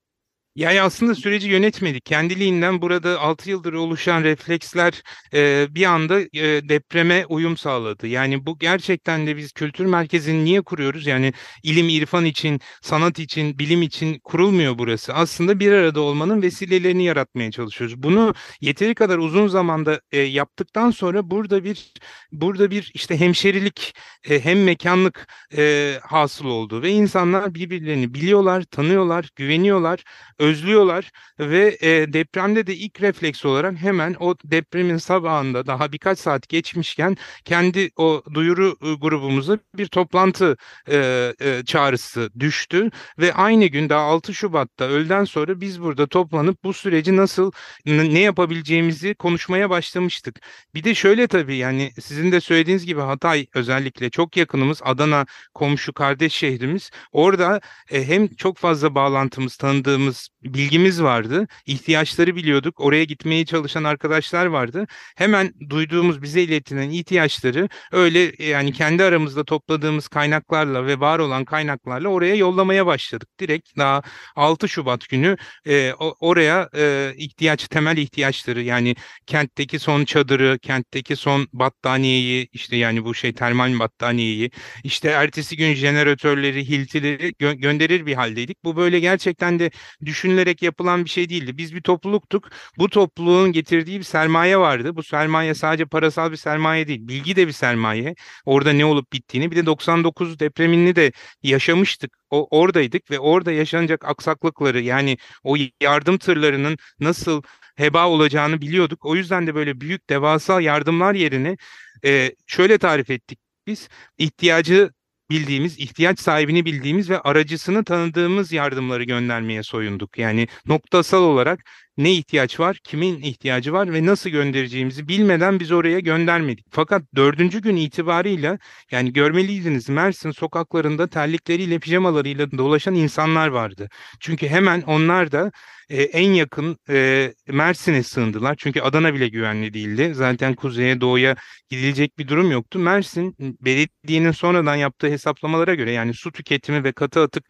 Yani 0.57 0.83
aslında 0.83 1.15
süreci 1.15 1.49
yönetmedik. 1.49 2.05
Kendiliğinden 2.05 2.83
burada 2.83 3.21
6 3.21 3.51
yıldır 3.51 3.73
oluşan 3.73 4.25
refleksler 4.25 5.03
e, 5.35 5.67
bir 5.71 5.85
anda 5.85 6.21
e, 6.21 6.69
depreme 6.69 7.27
uyum 7.29 7.57
sağladı. 7.57 8.07
Yani 8.07 8.47
bu 8.47 8.59
gerçekten 8.59 9.27
de 9.27 9.37
biz 9.37 9.53
kültür 9.53 9.87
merkezini 9.87 10.45
niye 10.45 10.63
kuruyoruz? 10.63 11.07
Yani 11.07 11.33
ilim, 11.63 11.89
irfan 11.89 12.25
için, 12.25 12.61
sanat 12.83 13.19
için, 13.19 13.59
bilim 13.59 13.83
için 13.83 14.19
kurulmuyor 14.25 14.79
burası. 14.79 15.15
Aslında 15.15 15.61
bir 15.61 15.73
arada 15.73 16.01
olmanın 16.01 16.43
vesilelerini 16.43 17.05
yaratmaya 17.05 17.51
çalışıyoruz. 17.51 18.03
Bunu 18.03 18.35
yeteri 18.61 18.95
kadar 18.95 19.19
uzun 19.19 19.49
zamanda 19.49 20.01
e, 20.13 20.21
yaptıktan 20.21 20.91
sonra 20.91 21.31
burada 21.31 21.65
bir 21.65 21.93
burada 22.33 22.71
bir 22.71 22.91
işte 22.95 23.21
hemşerilik, 23.21 23.95
e, 24.31 24.45
hem 24.45 24.65
mekanlık 24.65 25.29
e, 25.57 25.95
hasıl 26.03 26.45
oldu 26.45 26.83
ve 26.83 26.91
insanlar 26.91 27.55
birbirlerini 27.55 28.15
biliyorlar, 28.15 28.63
tanıyorlar, 28.63 29.29
güveniyorlar 29.37 30.03
özlüyorlar 30.47 31.11
ve 31.39 31.79
e, 31.81 32.13
depremde 32.13 32.67
de 32.67 32.75
ilk 32.77 33.01
refleks 33.01 33.45
olarak 33.45 33.77
hemen 33.77 34.17
o 34.21 34.35
depremin 34.45 34.97
sabahında 34.97 35.67
daha 35.67 35.93
birkaç 35.93 36.19
saat 36.19 36.49
geçmişken 36.49 37.17
kendi 37.45 37.91
o 37.97 38.23
duyuru 38.35 38.77
e, 38.83 38.95
grubumuza 38.95 39.59
bir 39.75 39.87
toplantı 39.87 40.57
e, 40.91 41.33
e, 41.41 41.63
çağrısı 41.67 42.31
düştü 42.41 42.91
ve 43.19 43.35
aynı 43.35 43.67
gün 43.67 43.89
daha 43.89 44.01
6 44.01 44.35
Şubat'ta 44.35 44.85
öğleden 44.85 45.25
sonra 45.25 45.61
biz 45.61 45.83
burada 45.83 46.07
toplanıp 46.07 46.65
bu 46.65 46.73
süreci 46.73 47.17
nasıl 47.17 47.53
ne 47.87 48.21
yapabileceğimizi 48.21 49.15
konuşmaya 49.15 49.71
başlamıştık. 49.71 50.41
Bir 50.75 50.85
de 50.85 50.95
şöyle 50.95 51.27
tabii 51.29 51.57
yani 51.57 51.93
sizin 52.01 52.33
de 52.33 52.41
söylediğiniz 52.41 52.87
gibi 52.87 53.01
Hatay 53.01 53.47
özellikle 53.55 54.11
çok 54.11 54.37
yakınımız 54.37 54.81
Adana 54.85 55.27
komşu 55.55 55.93
kardeş 55.93 56.35
şehrimiz. 56.35 56.91
Orada 57.13 57.61
e, 57.91 58.05
hem 58.09 58.29
çok 58.29 58.59
fazla 58.59 58.95
bağlantımız, 58.95 59.57
tanıdığımız, 59.57 60.29
bilgimiz 60.43 61.03
vardı. 61.03 61.47
ihtiyaçları 61.67 62.37
biliyorduk. 62.37 62.81
Oraya 62.81 63.05
gitmeye 63.05 63.45
çalışan 63.45 63.85
arkadaşlar 63.85 64.47
vardı. 64.47 64.87
Hemen 65.17 65.53
duyduğumuz, 65.71 66.23
bize 66.23 66.43
iletilen 66.43 66.91
ihtiyaçları 66.91 67.69
öyle 67.93 68.25
e, 68.25 68.47
yani 68.47 68.73
kendi 68.73 69.03
aramızda 69.05 69.45
topladığımız 69.45 70.09
kaynaklarla 70.09 70.87
ve 70.87 71.01
var 71.01 71.19
olan 71.19 71.45
kaynaklarla 71.45 72.09
oraya 72.09 72.35
yollamaya 72.35 72.87
başladık. 72.87 73.29
Direkt 73.41 73.77
daha 73.79 74.03
6 74.37 74.69
Şubat 74.69 75.09
günü 75.09 75.37
e, 75.67 75.93
oraya 76.21 76.69
e, 76.77 77.13
ihtiyaç, 77.17 77.69
temel 77.69 77.97
ihtiyaçları 77.97 78.63
yani 78.63 78.97
kentteki 79.27 79.79
son 79.79 80.05
çadırı, 80.05 80.59
kentteki 80.63 81.17
son 81.17 81.49
battaniyeyi, 81.53 82.49
işte 82.53 82.77
yani 82.77 83.05
bu 83.05 83.15
şey 83.15 83.33
termal 83.35 83.79
battaniyeyi, 83.79 84.51
işte 84.85 85.09
ertesi 85.09 85.57
gün 85.57 85.75
jeneratörleri, 85.75 86.69
hiltileri 86.69 87.29
gö- 87.33 87.57
gönderir 87.61 88.07
bir 88.07 88.15
haldeydik. 88.15 88.65
Bu 88.65 88.77
böyle 88.77 89.01
gerçekten 89.01 89.59
de 89.59 89.71
düşünülmüş 90.05 90.26
düşünülerek 90.27 90.63
yapılan 90.63 91.05
bir 91.05 91.11
şey 91.11 91.29
değildi. 91.29 91.59
Biz 91.59 91.75
bir 91.75 91.81
topluluktuk. 91.81 92.49
Bu 92.79 92.91
topluluğun 92.91 93.53
getirdiği 93.53 93.99
bir 93.99 94.05
sermaye 94.05 94.59
vardı. 94.59 94.97
Bu 94.97 95.03
sermaye 95.03 95.55
sadece 95.55 95.87
parasal 95.87 96.33
bir 96.33 96.37
sermaye 96.37 96.89
değil, 96.89 97.09
bilgi 97.09 97.37
de 97.37 97.47
bir 97.47 97.53
sermaye. 97.53 98.15
Orada 98.45 98.73
ne 98.73 98.85
olup 98.85 99.13
bittiğini 99.13 99.51
bir 99.51 99.57
de 99.57 99.67
99 99.67 100.41
depremini 100.41 100.97
de 100.97 101.13
yaşamıştık. 101.43 102.17
O 102.31 102.49
oradaydık 102.51 103.11
ve 103.11 103.19
orada 103.19 103.53
yaşanacak 103.53 104.05
aksaklıkları 104.05 104.81
yani 104.81 105.17
o 105.45 105.57
yardım 105.81 106.19
tırlarının 106.19 106.77
nasıl 107.01 107.43
heba 107.77 108.09
olacağını 108.09 108.61
biliyorduk. 108.61 109.05
O 109.07 109.17
yüzden 109.17 109.47
de 109.47 109.55
böyle 109.55 109.81
büyük 109.81 110.11
devasa 110.11 110.61
yardımlar 110.61 111.15
yerine 111.15 111.57
e, 112.05 112.35
şöyle 112.47 112.79
tarif 112.79 113.11
ettik 113.11 113.39
biz 113.67 113.89
ihtiyacı 114.19 114.91
bildiğimiz, 115.31 115.79
ihtiyaç 115.79 116.21
sahibini 116.21 116.65
bildiğimiz 116.65 117.11
ve 117.11 117.21
aracısını 117.21 117.85
tanıdığımız 117.85 118.53
yardımları 118.53 119.05
göndermeye 119.05 119.63
soyunduk. 119.63 120.19
Yani 120.19 120.49
noktasal 120.67 121.23
olarak 121.23 121.61
ne 121.99 122.13
ihtiyaç 122.13 122.61
var, 122.61 122.81
kimin 122.85 123.23
ihtiyacı 123.23 123.73
var 123.73 123.93
ve 123.93 124.07
nasıl 124.07 124.31
göndereceğimizi 124.31 125.09
bilmeden 125.09 125.61
biz 125.61 125.73
oraya 125.73 126.01
göndermedik. 126.01 126.67
Fakat 126.71 127.03
dördüncü 127.17 127.63
gün 127.63 127.77
itibarıyla 127.77 128.59
yani 128.91 129.13
görmeliydiniz 129.13 129.89
Mersin 129.89 130.31
sokaklarında 130.31 131.07
terlikleriyle, 131.09 131.79
pijamalarıyla 131.79 132.51
dolaşan 132.51 132.95
insanlar 132.95 133.49
vardı. 133.49 133.89
Çünkü 134.21 134.49
hemen 134.49 134.83
onlar 134.83 135.33
da 135.33 135.53
e, 135.89 136.03
en 136.03 136.31
yakın 136.31 136.79
e, 136.89 137.35
Mersin'e 137.49 138.03
sığındılar. 138.03 138.55
Çünkü 138.59 138.81
Adana 138.81 139.15
bile 139.15 139.29
güvenli 139.29 139.75
değildi. 139.75 140.13
Zaten 140.15 140.55
kuzeye 140.55 141.01
doğuya 141.01 141.37
gidilecek 141.69 142.19
bir 142.19 142.29
durum 142.29 142.51
yoktu. 142.51 142.79
Mersin 142.79 143.37
belediyenin 143.41 144.31
sonradan 144.31 144.75
yaptığı 144.75 145.09
hesaplamalara 145.17 145.75
göre 145.75 145.93
yani 145.93 146.15
su 146.15 146.33
tüketimi 146.33 146.85
ve 146.85 146.93
katı 146.93 147.21
atık 147.21 147.45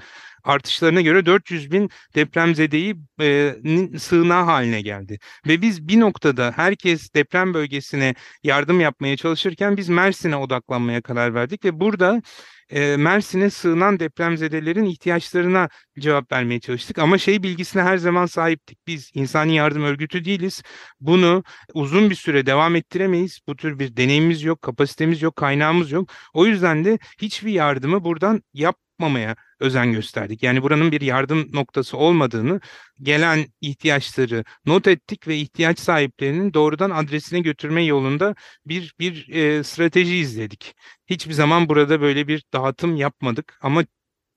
artışlarına 0.44 1.00
göre 1.00 1.26
400 1.26 1.70
bin 1.72 1.90
depremzedeyi 2.14 2.96
e, 3.20 3.54
sığınağı 3.98 4.44
haline 4.44 4.80
geldi. 4.80 5.18
Ve 5.46 5.62
biz 5.62 5.88
bir 5.88 6.00
noktada 6.00 6.52
herkes 6.56 7.14
deprem 7.14 7.54
bölgesine 7.54 8.14
yardım 8.42 8.80
yapmaya 8.80 9.16
çalışırken 9.16 9.76
biz 9.76 9.88
Mersin'e 9.88 10.36
odaklanmaya 10.36 11.02
karar 11.02 11.34
verdik 11.34 11.64
ve 11.64 11.80
burada 11.80 12.22
Mersin'e 12.96 13.50
sığınan 13.50 14.00
depremzedelerin 14.00 14.84
ihtiyaçlarına 14.84 15.68
cevap 15.98 16.32
vermeye 16.32 16.60
çalıştık. 16.60 16.98
Ama 16.98 17.18
şey 17.18 17.42
bilgisine 17.42 17.82
her 17.82 17.96
zaman 17.96 18.26
sahiptik. 18.26 18.86
Biz 18.86 19.10
insani 19.14 19.54
yardım 19.54 19.82
örgütü 19.82 20.24
değiliz. 20.24 20.62
Bunu 21.00 21.44
uzun 21.74 22.10
bir 22.10 22.14
süre 22.14 22.46
devam 22.46 22.76
ettiremeyiz. 22.76 23.40
Bu 23.48 23.56
tür 23.56 23.78
bir 23.78 23.96
deneyimimiz 23.96 24.42
yok, 24.42 24.62
kapasitemiz 24.62 25.22
yok, 25.22 25.36
kaynağımız 25.36 25.90
yok. 25.92 26.10
O 26.34 26.46
yüzden 26.46 26.84
de 26.84 26.98
hiçbir 27.22 27.52
yardımı 27.52 28.04
buradan 28.04 28.42
yapmamaya 28.96 29.36
özen 29.60 29.92
gösterdik. 29.92 30.42
Yani 30.42 30.62
buranın 30.62 30.92
bir 30.92 31.00
yardım 31.00 31.48
noktası 31.52 31.96
olmadığını, 31.96 32.60
gelen 33.02 33.46
ihtiyaçları 33.60 34.44
not 34.66 34.86
ettik 34.86 35.28
ve 35.28 35.36
ihtiyaç 35.36 35.78
sahiplerinin 35.78 36.54
doğrudan 36.54 36.90
adresine 36.90 37.40
götürme 37.40 37.84
yolunda 37.84 38.34
bir 38.66 38.94
bir 39.00 39.28
e, 39.28 39.64
strateji 39.64 40.16
izledik. 40.16 40.74
Hiçbir 41.06 41.32
zaman 41.32 41.68
burada 41.68 42.00
böyle 42.00 42.28
bir 42.28 42.44
dağıtım 42.52 42.96
yapmadık 42.96 43.58
ama 43.62 43.84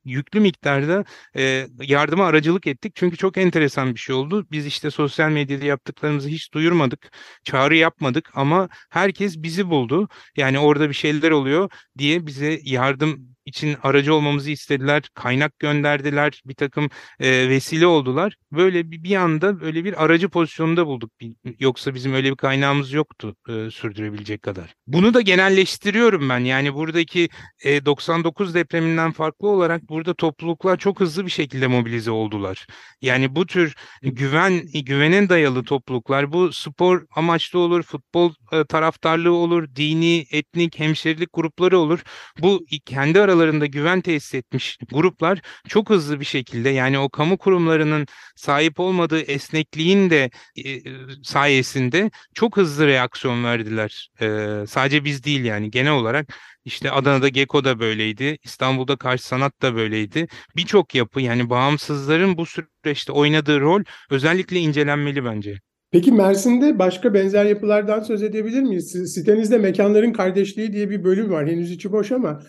yüklü 0.05 0.39
miktarda 0.39 1.05
e, 1.35 1.67
yardıma 1.81 2.25
aracılık 2.25 2.67
ettik. 2.67 2.95
Çünkü 2.95 3.17
çok 3.17 3.37
enteresan 3.37 3.95
bir 3.95 3.99
şey 3.99 4.15
oldu. 4.15 4.47
Biz 4.51 4.65
işte 4.65 4.91
sosyal 4.91 5.29
medyada 5.29 5.65
yaptıklarımızı 5.65 6.29
hiç 6.29 6.53
duyurmadık, 6.53 7.11
çağrı 7.43 7.75
yapmadık 7.75 8.31
ama 8.35 8.69
herkes 8.89 9.37
bizi 9.37 9.69
buldu. 9.69 10.09
Yani 10.37 10.59
orada 10.59 10.89
bir 10.89 10.93
şeyler 10.93 11.31
oluyor 11.31 11.69
diye 11.97 12.25
bize 12.25 12.59
yardım 12.63 13.35
için 13.49 13.77
aracı 13.83 14.13
olmamızı 14.13 14.51
istediler, 14.51 15.03
kaynak 15.13 15.59
gönderdiler, 15.59 16.41
bir 16.45 16.55
takım 16.55 16.89
e, 17.19 17.49
vesile 17.49 17.87
oldular. 17.87 18.35
Böyle 18.51 18.91
bir, 18.91 19.03
bir 19.03 19.15
anda 19.15 19.61
böyle 19.61 19.83
bir 19.83 20.03
aracı 20.03 20.29
pozisyonunda 20.29 20.87
bulduk. 20.87 21.11
Yoksa 21.59 21.93
bizim 21.93 22.13
öyle 22.13 22.31
bir 22.31 22.35
kaynağımız 22.35 22.93
yoktu 22.93 23.35
e, 23.49 23.71
sürdürebilecek 23.71 24.41
kadar. 24.41 24.73
Bunu 24.87 25.13
da 25.13 25.21
genelleştiriyorum 25.21 26.29
ben. 26.29 26.39
Yani 26.39 26.73
buradaki 26.73 27.29
e, 27.63 27.85
99 27.85 28.53
depreminden 28.53 29.11
farklı 29.11 29.47
olarak 29.47 29.89
burada 29.89 30.13
topluluklar 30.13 30.77
çok 30.77 30.99
hızlı 30.99 31.25
bir 31.25 31.31
şekilde 31.31 31.67
mobilize 31.67 32.11
oldular. 32.11 32.67
Yani 33.01 33.35
bu 33.35 33.45
tür 33.45 33.75
güven 34.01 34.61
güvenen 34.85 35.29
dayalı 35.29 35.63
topluluklar 35.63 36.33
bu 36.33 36.53
spor 36.53 37.05
amaçlı 37.15 37.59
olur, 37.59 37.83
futbol 37.83 38.33
e, 38.51 38.63
taraftarlığı 38.63 39.33
olur, 39.33 39.67
dini, 39.75 40.25
etnik, 40.31 40.79
hemşerilik 40.79 41.29
grupları 41.33 41.79
olur. 41.79 41.99
Bu 42.41 42.65
kendi 42.85 43.21
aralarında 43.21 43.38
aralarında 43.39 43.65
güven 43.65 44.01
tesis 44.01 44.33
etmiş 44.33 44.77
gruplar 44.91 45.41
çok 45.67 45.89
hızlı 45.89 46.19
bir 46.19 46.25
şekilde 46.25 46.69
yani 46.69 46.99
o 46.99 47.09
kamu 47.09 47.37
kurumlarının 47.37 48.05
sahip 48.35 48.79
olmadığı 48.79 49.21
esnekliğin 49.21 50.09
de 50.09 50.29
e, 50.57 50.81
sayesinde 51.23 52.11
çok 52.33 52.57
hızlı 52.57 52.87
reaksiyon 52.87 53.43
verdiler. 53.43 54.09
E, 54.21 54.27
sadece 54.67 55.05
biz 55.05 55.23
değil 55.23 55.43
yani 55.43 55.71
genel 55.71 55.91
olarak 55.91 56.27
işte 56.65 56.91
Adana'da 56.91 57.27
Geko 57.27 57.63
da 57.63 57.79
böyleydi, 57.79 58.37
İstanbul'da 58.43 58.95
Karşı 58.95 59.27
Sanat 59.27 59.61
da 59.61 59.75
böyleydi. 59.75 60.27
Birçok 60.55 60.95
yapı 60.95 61.21
yani 61.21 61.49
bağımsızların 61.49 62.37
bu 62.37 62.45
süreçte 62.45 63.11
oynadığı 63.11 63.59
rol 63.59 63.83
özellikle 64.11 64.59
incelenmeli 64.59 65.25
bence. 65.25 65.59
Peki 65.91 66.11
Mersin'de 66.11 66.79
başka 66.79 67.13
benzer 67.13 67.45
yapılardan 67.45 67.99
söz 67.99 68.23
edebilir 68.23 68.61
miyiz? 68.61 69.13
Sitenizde 69.13 69.57
Mekanların 69.57 70.13
Kardeşliği 70.13 70.73
diye 70.73 70.89
bir 70.89 71.03
bölüm 71.03 71.31
var. 71.31 71.47
Henüz 71.47 71.71
içi 71.71 71.91
boş 71.91 72.11
ama 72.11 72.39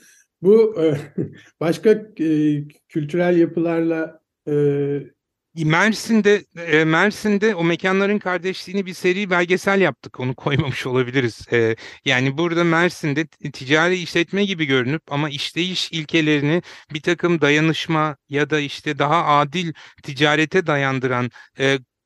bu 0.42 0.82
e, 0.82 0.96
başka 1.60 1.90
e, 2.20 2.62
kültürel 2.88 3.36
yapılarla 3.36 4.20
e, 4.48 4.52
Mersin'de 5.54 6.44
Mersin'de 6.84 7.54
o 7.54 7.64
mekanların 7.64 8.18
kardeşliğini 8.18 8.86
bir 8.86 8.94
seri 8.94 9.30
belgesel 9.30 9.80
yaptık. 9.80 10.20
Onu 10.20 10.34
koymamış 10.34 10.86
olabiliriz. 10.86 11.46
Yani 12.04 12.38
burada 12.38 12.64
Mersin'de 12.64 13.26
ticari 13.26 13.96
işletme 13.96 14.44
gibi 14.44 14.64
görünüp 14.64 15.02
ama 15.12 15.30
işleyiş 15.30 15.92
ilkelerini 15.92 16.62
bir 16.94 17.00
takım 17.00 17.40
dayanışma 17.40 18.16
ya 18.28 18.50
da 18.50 18.60
işte 18.60 18.98
daha 18.98 19.24
adil 19.24 19.72
ticarete 20.02 20.66
dayandıran 20.66 21.30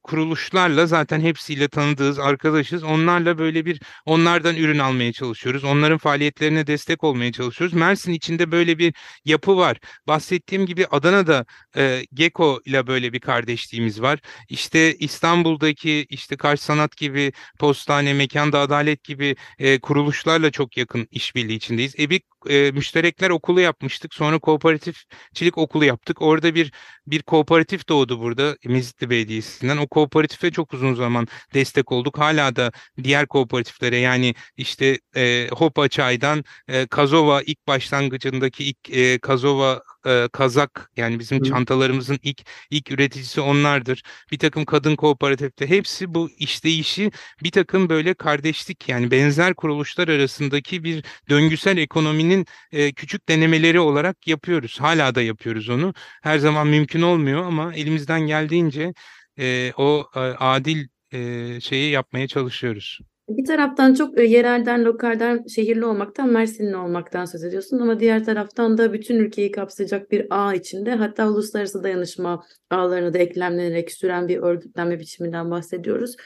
kuruluşlarla 0.05 0.87
zaten 0.87 1.21
hepsiyle 1.21 1.69
tanıdığız, 1.69 2.19
arkadaşız. 2.19 2.83
Onlarla 2.83 3.39
böyle 3.39 3.67
bir 3.67 3.81
onlardan 4.07 4.57
ürün 4.57 4.79
almaya 4.79 5.13
çalışıyoruz. 5.13 5.65
Onların 5.65 5.99
faaliyetlerine 5.99 6.67
destek 6.67 7.05
olmaya 7.05 7.33
çalışıyoruz. 7.33 7.75
Mersin 7.77 8.13
içinde 8.13 8.53
böyle 8.53 8.79
bir 8.79 8.95
yapı 9.25 9.57
var. 9.57 9.79
Bahsettiğim 10.09 10.67
gibi 10.67 10.87
Adana'da 10.87 11.45
e, 11.77 12.03
Geko 12.15 12.61
ile 12.65 12.87
böyle 12.87 13.13
bir 13.13 13.21
kardeşliğimiz 13.21 14.03
var. 14.03 14.19
İşte 14.49 14.95
İstanbul'daki 14.95 16.07
işte 16.09 16.37
Karşı 16.37 16.63
Sanat 16.65 16.97
gibi, 16.97 17.33
Postane, 17.59 18.15
Mekanda 18.15 18.59
Adalet 18.61 19.05
gibi 19.05 19.37
e, 19.59 19.79
kuruluşlarla 19.81 20.51
çok 20.51 20.77
yakın 20.77 21.09
işbirliği 21.11 21.57
içindeyiz. 21.57 21.95
EBİK 21.99 22.25
e, 22.51 22.71
müşterekler 22.71 23.31
okulu 23.31 23.61
yapmıştık. 23.61 24.15
Sonra 24.15 24.39
kooperatifçilik 24.39 25.59
okulu 25.59 25.85
yaptık. 25.85 26.23
Orada 26.23 26.55
bir 26.55 26.73
bir 27.07 27.23
kooperatif 27.23 27.89
doğdu 27.89 28.21
burada 28.21 28.57
Mezitli 28.65 29.11
Belediyesi'nden. 29.11 29.77
O 29.77 29.87
kooperatife 29.89 30.51
çok 30.51 30.75
uzun 30.75 30.95
zaman 30.95 31.27
destek 31.55 31.93
olduk. 31.93 32.19
Hala 32.19 32.57
da 32.57 32.73
diğer 33.05 33.27
kooperatiflere 33.27 33.97
yani 33.97 34.35
işte 34.57 34.99
e, 35.17 35.49
Hopa 35.53 35.89
Çay'dan 35.89 36.45
e, 36.69 36.87
Kazova 36.87 37.43
ilk 37.43 37.67
başlangıcındaki 37.67 38.65
ilk 38.65 38.91
e, 38.91 39.19
Kazova 39.19 39.83
e, 40.07 40.29
kazak 40.33 40.91
yani 40.97 41.19
bizim 41.19 41.41
Hı. 41.41 41.45
çantalarımızın 41.45 42.19
ilk 42.23 42.43
ilk 42.71 42.91
üreticisi 42.91 43.41
onlardır. 43.41 44.03
Bir 44.33 44.39
takım 44.39 44.65
kadın 44.65 44.97
kooperatifte 44.97 45.67
hepsi 45.69 46.15
bu 46.15 46.31
işleyişi 46.39 47.11
bir 47.43 47.51
takım 47.51 47.89
böyle 47.89 48.15
kardeşlik 48.15 48.89
yani 48.89 49.11
benzer 49.11 49.55
kuruluşlar 49.55 50.09
arasındaki 50.09 50.85
bir 50.85 51.05
döngüsel 51.31 51.79
ekonominin 51.79 52.47
e, 52.73 52.93
küçük 52.93 53.29
denemeleri 53.29 53.81
olarak 53.81 54.27
yapıyoruz. 54.27 54.81
Hala 54.81 55.15
da 55.15 55.23
yapıyoruz 55.23 55.69
onu. 55.69 55.95
Her 56.23 56.39
zaman 56.39 56.67
mümkün 56.67 57.03
olmuyor 57.03 57.45
ama 57.45 57.75
elimizden 57.75 58.21
geldiğince 58.21 58.93
e, 59.39 59.73
o 59.77 60.11
e, 60.17 60.19
adil 60.21 60.89
e, 61.13 61.61
şeyi 61.61 61.91
yapmaya 61.91 62.29
çalışıyoruz. 62.29 63.01
Bir 63.29 63.45
taraftan 63.45 63.95
çok 63.95 64.19
e, 64.19 64.23
yerelden, 64.23 64.85
lokalden, 64.85 65.45
şehirli 65.47 65.85
olmaktan, 65.85 66.29
Mersinli 66.29 66.77
olmaktan 66.77 67.25
söz 67.25 67.45
ediyorsun 67.45 67.79
ama 67.79 68.01
diğer 68.01 68.25
taraftan 68.25 68.79
da 68.79 68.93
bütün 68.93 69.17
ülkeyi 69.19 69.51
kapsayacak 69.51 70.11
bir 70.11 70.27
ağ 70.31 70.55
içinde 70.55 70.95
hatta 70.95 71.29
uluslararası 71.29 71.83
dayanışma 71.83 72.45
ağlarına 72.71 73.15
da 73.15 73.19
eklemlenerek 73.19 73.93
süren 73.93 74.29
bir 74.29 74.39
örgütlenme 74.39 75.01
biçiminden 75.01 75.51
bahsediyoruz. 75.51 76.17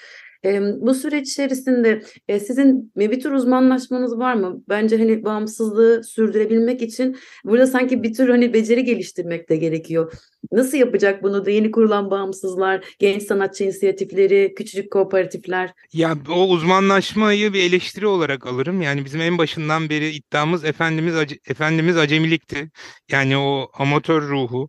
Bu 0.81 0.95
süreç 0.95 1.29
içerisinde 1.29 2.03
sizin 2.29 2.93
bir 2.97 3.21
tür 3.21 3.31
uzmanlaşmanız 3.31 4.19
var 4.19 4.35
mı? 4.35 4.63
Bence 4.69 4.99
hani 4.99 5.25
bağımsızlığı 5.25 6.05
sürdürebilmek 6.05 6.83
için 6.83 7.17
burada 7.45 7.67
sanki 7.67 8.03
bir 8.03 8.15
tür 8.15 8.29
hani 8.29 8.53
beceri 8.53 8.85
geliştirmek 8.85 9.49
de 9.49 9.57
gerekiyor. 9.57 10.13
Nasıl 10.53 10.79
yapacak 10.79 11.23
bunu 11.23 11.47
da 11.47 11.51
yeni 11.51 11.71
kurulan 11.71 12.11
bağımsızlar, 12.11 12.85
genç 12.99 13.23
sanatçı 13.23 13.65
inisiyatifleri, 13.65 14.55
küçücük 14.57 14.91
kooperatifler? 14.91 15.71
Ya 15.93 16.17
o 16.31 16.49
uzmanlaşmayı 16.49 17.53
bir 17.53 17.63
eleştiri 17.63 18.07
olarak 18.07 18.47
alırım. 18.47 18.83
Yani 18.83 19.05
bizim 19.05 19.21
en 19.21 19.39
başından 19.39 19.89
beri 19.89 20.11
iddiamız 20.11 20.65
Efendimiz 20.65 21.15
Efendimiz 21.49 21.97
acemilikti. 21.97 22.71
Yani 23.11 23.37
o 23.37 23.71
amatör 23.79 24.29
ruhu 24.29 24.69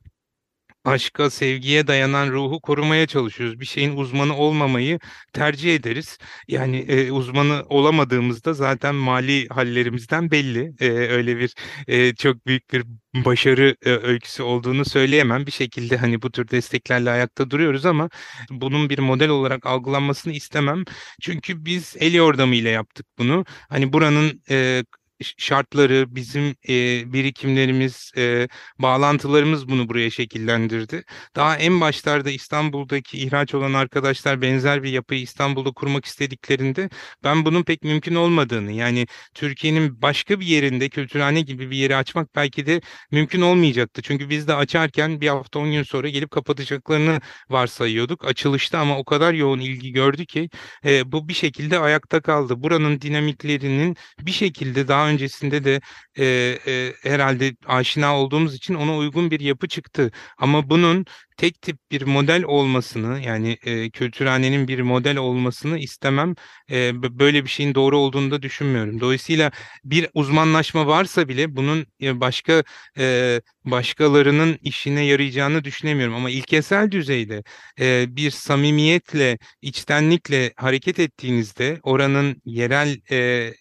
aşka, 0.85 1.29
sevgiye 1.29 1.87
dayanan 1.87 2.31
ruhu 2.31 2.61
korumaya 2.61 3.07
çalışıyoruz. 3.07 3.59
Bir 3.59 3.65
şeyin 3.65 3.97
uzmanı 3.97 4.35
olmamayı 4.37 4.99
tercih 5.33 5.75
ederiz. 5.75 6.17
Yani 6.47 6.77
e, 6.77 7.11
uzmanı 7.11 7.63
olamadığımızda 7.69 8.53
zaten 8.53 8.95
mali 8.95 9.47
hallerimizden 9.47 10.31
belli. 10.31 10.73
E, 10.79 10.89
öyle 10.89 11.37
bir 11.37 11.53
e, 11.87 12.15
çok 12.15 12.45
büyük 12.45 12.73
bir 12.73 12.83
başarı 13.15 13.75
e, 13.85 13.89
öyküsü 13.89 14.43
olduğunu 14.43 14.85
söyleyemem. 14.85 15.45
Bir 15.45 15.51
şekilde 15.51 15.97
hani 15.97 16.21
bu 16.21 16.31
tür 16.31 16.47
desteklerle 16.47 17.09
ayakta 17.11 17.49
duruyoruz 17.49 17.85
ama 17.85 18.09
bunun 18.49 18.89
bir 18.89 18.99
model 18.99 19.29
olarak 19.29 19.65
algılanmasını 19.65 20.33
istemem. 20.33 20.83
Çünkü 21.21 21.65
biz 21.65 21.95
el 21.99 22.13
yordamıyla 22.13 22.69
yaptık 22.69 23.05
bunu. 23.17 23.45
Hani 23.69 23.93
buranın 23.93 24.41
e, 24.49 24.83
şartları, 25.37 26.15
bizim 26.15 26.55
e, 26.69 27.13
birikimlerimiz, 27.13 28.11
e, 28.17 28.47
bağlantılarımız 28.79 29.69
bunu 29.69 29.89
buraya 29.89 30.09
şekillendirdi. 30.09 31.03
Daha 31.35 31.57
en 31.57 31.81
başlarda 31.81 32.29
İstanbul'daki 32.29 33.17
ihraç 33.17 33.55
olan 33.55 33.73
arkadaşlar 33.73 34.41
benzer 34.41 34.83
bir 34.83 34.91
yapıyı 34.91 35.21
İstanbul'da 35.21 35.71
kurmak 35.71 36.05
istediklerinde 36.05 36.89
ben 37.23 37.45
bunun 37.45 37.63
pek 37.63 37.83
mümkün 37.83 38.15
olmadığını 38.15 38.71
yani 38.71 39.07
Türkiye'nin 39.33 40.01
başka 40.01 40.39
bir 40.39 40.45
yerinde 40.45 40.89
kültürhane 40.89 41.41
gibi 41.41 41.71
bir 41.71 41.77
yeri 41.77 41.95
açmak 41.95 42.35
belki 42.35 42.65
de 42.65 42.81
mümkün 43.11 43.41
olmayacaktı. 43.41 44.01
Çünkü 44.01 44.29
biz 44.29 44.47
de 44.47 44.55
açarken 44.55 45.21
bir 45.21 45.27
hafta 45.27 45.59
10 45.59 45.71
gün 45.71 45.83
sonra 45.83 46.09
gelip 46.09 46.31
kapatacaklarını 46.31 47.21
varsayıyorduk. 47.49 48.25
Açılışta 48.25 48.79
ama 48.79 48.97
o 48.97 49.03
kadar 49.05 49.33
yoğun 49.33 49.59
ilgi 49.59 49.91
gördü 49.91 50.25
ki 50.25 50.49
e, 50.85 51.11
bu 51.11 51.27
bir 51.27 51.33
şekilde 51.33 51.79
ayakta 51.79 52.21
kaldı. 52.21 52.63
Buranın 52.63 53.01
dinamiklerinin 53.01 53.95
bir 54.19 54.31
şekilde 54.31 54.87
daha 54.87 55.08
öncesinde 55.09 55.63
de 55.63 55.81
e, 56.17 56.25
e, 56.67 56.93
herhalde 57.03 57.55
aşina 57.65 58.17
olduğumuz 58.17 58.55
için 58.55 58.73
ona 58.75 58.97
uygun 58.97 59.31
bir 59.31 59.39
yapı 59.39 59.67
çıktı. 59.67 60.11
Ama 60.37 60.69
bunun 60.69 61.05
tek 61.37 61.61
tip 61.61 61.77
bir 61.91 62.01
model 62.01 62.43
olmasını 62.43 63.19
yani 63.25 63.57
e, 63.63 63.89
kültürhanenin 63.89 64.67
bir 64.67 64.79
model 64.81 65.17
olmasını 65.17 65.79
istemem. 65.79 66.35
E, 66.71 67.03
böyle 67.19 67.43
bir 67.43 67.49
şeyin 67.49 67.75
doğru 67.75 67.97
olduğunu 67.97 68.31
da 68.31 68.41
düşünmüyorum. 68.41 68.99
Dolayısıyla 68.99 69.51
bir 69.83 70.07
uzmanlaşma 70.13 70.87
varsa 70.87 71.27
bile 71.27 71.55
bunun 71.55 71.85
başka 72.01 72.63
e, 72.97 73.41
başkalarının 73.65 74.57
işine 74.61 75.05
yarayacağını 75.05 75.63
düşünemiyorum. 75.63 76.15
Ama 76.15 76.29
ilkesel 76.29 76.91
düzeyde 76.91 77.43
e, 77.79 78.05
bir 78.15 78.31
samimiyetle, 78.31 79.37
içtenlikle 79.61 80.53
hareket 80.55 80.99
ettiğinizde 80.99 81.79
oranın 81.83 82.41
yerel 82.45 82.97
e, 83.11 83.53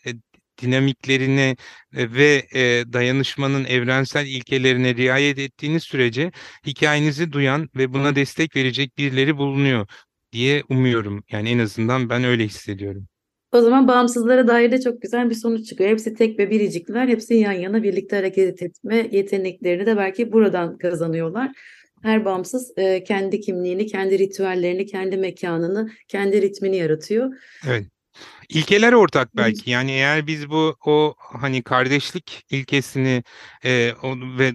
dinamiklerine 0.63 1.57
ve 1.93 2.47
e, 2.55 2.93
dayanışmanın 2.93 3.65
evrensel 3.65 4.27
ilkelerine 4.27 4.95
riayet 4.95 5.39
ettiğiniz 5.39 5.83
sürece 5.83 6.33
hikayenizi 6.67 7.33
duyan 7.33 7.69
ve 7.77 7.93
buna 7.93 8.17
destek 8.17 8.57
verecek 8.57 8.99
birileri 8.99 9.37
bulunuyor 9.37 9.87
diye 10.33 10.63
umuyorum. 10.69 11.25
Yani 11.31 11.51
en 11.51 11.59
azından 11.59 12.11
ben 12.11 12.25
öyle 12.25 12.45
hissediyorum. 12.45 13.07
O 13.53 13.61
zaman 13.61 13.89
bağımsızlara 13.89 14.49
dair 14.49 14.73
de 14.73 14.81
çok 14.81 15.03
güzel 15.03 15.31
bir 15.31 15.35
sonuç 15.35 15.69
çıkıyor. 15.69 15.91
Hepsi 15.91 16.15
tek 16.15 16.39
ve 16.39 16.51
biricikler. 16.51 17.09
Hepsi 17.09 17.35
yan 17.35 17.53
yana 17.53 17.83
birlikte 17.83 18.17
hareket 18.17 18.63
etme 18.63 19.09
yeteneklerini 19.13 19.87
de 19.87 19.97
belki 19.97 20.33
buradan 20.33 20.79
kazanıyorlar. 20.79 21.53
Her 22.03 22.25
bağımsız 22.25 22.73
e, 22.77 23.05
kendi 23.05 23.41
kimliğini, 23.41 23.87
kendi 23.87 24.19
ritüellerini, 24.19 24.87
kendi 24.87 25.17
mekanını, 25.17 25.91
kendi 26.09 26.43
ritmini 26.43 26.77
yaratıyor. 26.77 27.33
Evet. 27.69 27.87
İlkeler 28.49 28.93
ortak 28.93 29.37
belki. 29.37 29.71
Yani 29.71 29.91
eğer 29.91 30.27
biz 30.27 30.51
bu 30.51 30.77
o 30.87 31.15
hani 31.19 31.63
kardeşlik 31.63 32.45
ilkesini 32.51 33.23
e, 33.65 33.93
o, 34.03 34.17
ve 34.39 34.53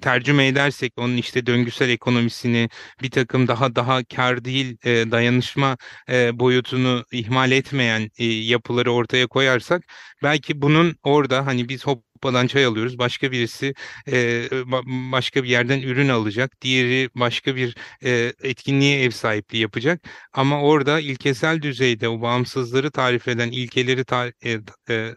tercüme 0.00 0.46
edersek 0.46 0.92
onun 0.98 1.16
işte 1.16 1.46
döngüsel 1.46 1.88
ekonomisini 1.88 2.68
bir 3.02 3.10
takım 3.10 3.48
daha 3.48 3.76
daha 3.76 4.04
kar 4.04 4.44
değil 4.44 4.76
e, 4.84 5.10
dayanışma 5.10 5.76
e, 6.08 6.38
boyutunu 6.38 7.04
ihmal 7.12 7.50
etmeyen 7.52 8.10
e, 8.18 8.24
yapıları 8.24 8.92
ortaya 8.92 9.26
koyarsak 9.26 9.82
belki 10.22 10.62
bunun 10.62 10.96
orada 11.02 11.46
hani 11.46 11.68
biz 11.68 11.86
Hoppa'dan 12.22 12.46
çay 12.46 12.64
alıyoruz. 12.64 12.98
Başka 12.98 13.32
birisi 13.32 13.74
e, 14.06 14.12
ba- 14.50 15.12
başka 15.12 15.44
bir 15.44 15.48
yerden 15.48 15.80
ürün 15.82 16.08
alacak. 16.08 16.62
Diğeri 16.62 17.10
başka 17.14 17.56
bir 17.56 17.76
e, 18.04 18.32
etkinliğe 18.42 19.02
ev 19.02 19.10
sahipliği 19.10 19.58
yapacak. 19.58 20.02
Ama 20.32 20.62
orada 20.62 21.00
ilkesel 21.00 21.62
düzeyde 21.62 22.08
o 22.08 22.20
bağımsızları 22.22 22.90
tarif 22.90 23.28
eden 23.28 23.50
ilkeleri 23.50 24.04
ta- 24.04 24.32
e, 24.44 24.58
e, 24.90 25.14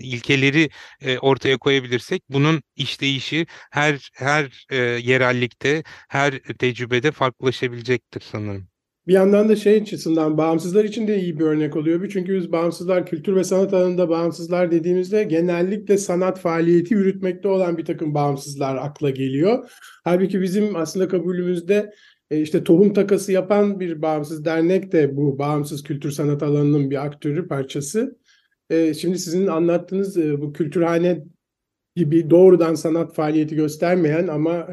ilkeleri 0.00 0.70
e, 1.02 1.18
ortaya 1.18 1.58
koyabilirsek 1.58 2.24
bunun 2.30 2.62
işleyişi 2.76 3.46
her 3.72 4.10
her 4.14 4.66
e, 4.70 4.76
yerellikte, 4.78 5.84
her 6.10 6.40
tecrübede 6.40 7.12
farklılaşabilecektir 7.12 8.22
sanırım. 8.32 8.69
Bir 9.10 9.14
yandan 9.14 9.48
da 9.48 9.56
şey 9.56 9.76
açısından 9.76 10.38
bağımsızlar 10.38 10.84
için 10.84 11.08
de 11.08 11.20
iyi 11.20 11.38
bir 11.38 11.44
örnek 11.44 11.76
oluyor. 11.76 12.08
Çünkü 12.12 12.36
biz 12.36 12.52
bağımsızlar 12.52 13.06
kültür 13.06 13.36
ve 13.36 13.44
sanat 13.44 13.74
alanında 13.74 14.08
bağımsızlar 14.08 14.70
dediğimizde 14.70 15.24
genellikle 15.24 15.98
sanat 15.98 16.38
faaliyeti 16.38 16.94
yürütmekte 16.94 17.48
olan 17.48 17.78
bir 17.78 17.84
takım 17.84 18.14
bağımsızlar 18.14 18.76
akla 18.76 19.10
geliyor. 19.10 19.70
Halbuki 20.04 20.40
bizim 20.40 20.76
aslında 20.76 21.08
kabulümüzde 21.08 21.92
e, 22.30 22.40
işte 22.40 22.64
tohum 22.64 22.92
takası 22.92 23.32
yapan 23.32 23.80
bir 23.80 24.02
bağımsız 24.02 24.44
dernek 24.44 24.92
de 24.92 25.16
bu 25.16 25.38
bağımsız 25.38 25.82
kültür 25.82 26.10
sanat 26.10 26.42
alanının 26.42 26.90
bir 26.90 27.04
aktörü 27.04 27.48
parçası. 27.48 28.18
E, 28.70 28.94
Şimdi 28.94 29.18
sizin 29.18 29.46
anlattığınız 29.46 30.16
e, 30.16 30.40
bu 30.40 30.52
kültürhane 30.52 31.24
gibi 31.96 32.30
doğrudan 32.30 32.74
sanat 32.74 33.14
faaliyeti 33.14 33.54
göstermeyen 33.54 34.28
ama 34.28 34.68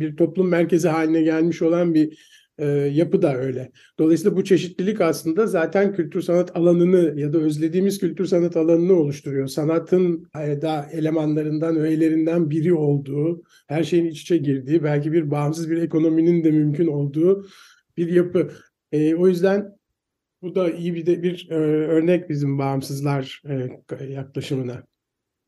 bir 0.00 0.16
toplum 0.16 0.48
merkezi 0.48 0.88
haline 0.88 1.22
gelmiş 1.22 1.62
olan 1.62 1.94
bir 1.94 2.18
e, 2.60 2.66
yapı 2.94 3.22
da 3.22 3.36
öyle. 3.36 3.70
Dolayısıyla 3.98 4.36
bu 4.36 4.44
çeşitlilik 4.44 5.00
aslında 5.00 5.46
zaten 5.46 5.94
kültür 5.94 6.22
sanat 6.22 6.56
alanını 6.56 7.20
ya 7.20 7.32
da 7.32 7.38
özlediğimiz 7.38 7.98
kültür 7.98 8.24
sanat 8.24 8.56
alanını 8.56 8.92
oluşturuyor. 8.92 9.46
Sanatın 9.46 10.28
e, 10.40 10.62
da 10.62 10.88
elemanlarından, 10.92 11.76
öğelerinden 11.76 12.50
biri 12.50 12.74
olduğu, 12.74 13.42
her 13.66 13.84
şeyin 13.84 14.06
iç 14.06 14.22
içe 14.22 14.36
girdiği, 14.36 14.82
belki 14.84 15.12
bir 15.12 15.30
bağımsız 15.30 15.70
bir 15.70 15.82
ekonominin 15.82 16.44
de 16.44 16.50
mümkün 16.50 16.86
olduğu 16.86 17.46
bir 17.96 18.12
yapı. 18.12 18.50
E, 18.92 19.14
o 19.14 19.28
yüzden 19.28 19.80
bu 20.42 20.54
da 20.54 20.70
iyi 20.70 20.94
bir 20.94 21.06
de 21.06 21.22
bir 21.22 21.48
e, 21.50 21.54
örnek 21.86 22.30
bizim 22.30 22.58
bağımsızlar 22.58 23.42
e, 23.48 24.04
yaklaşımına. 24.04 24.89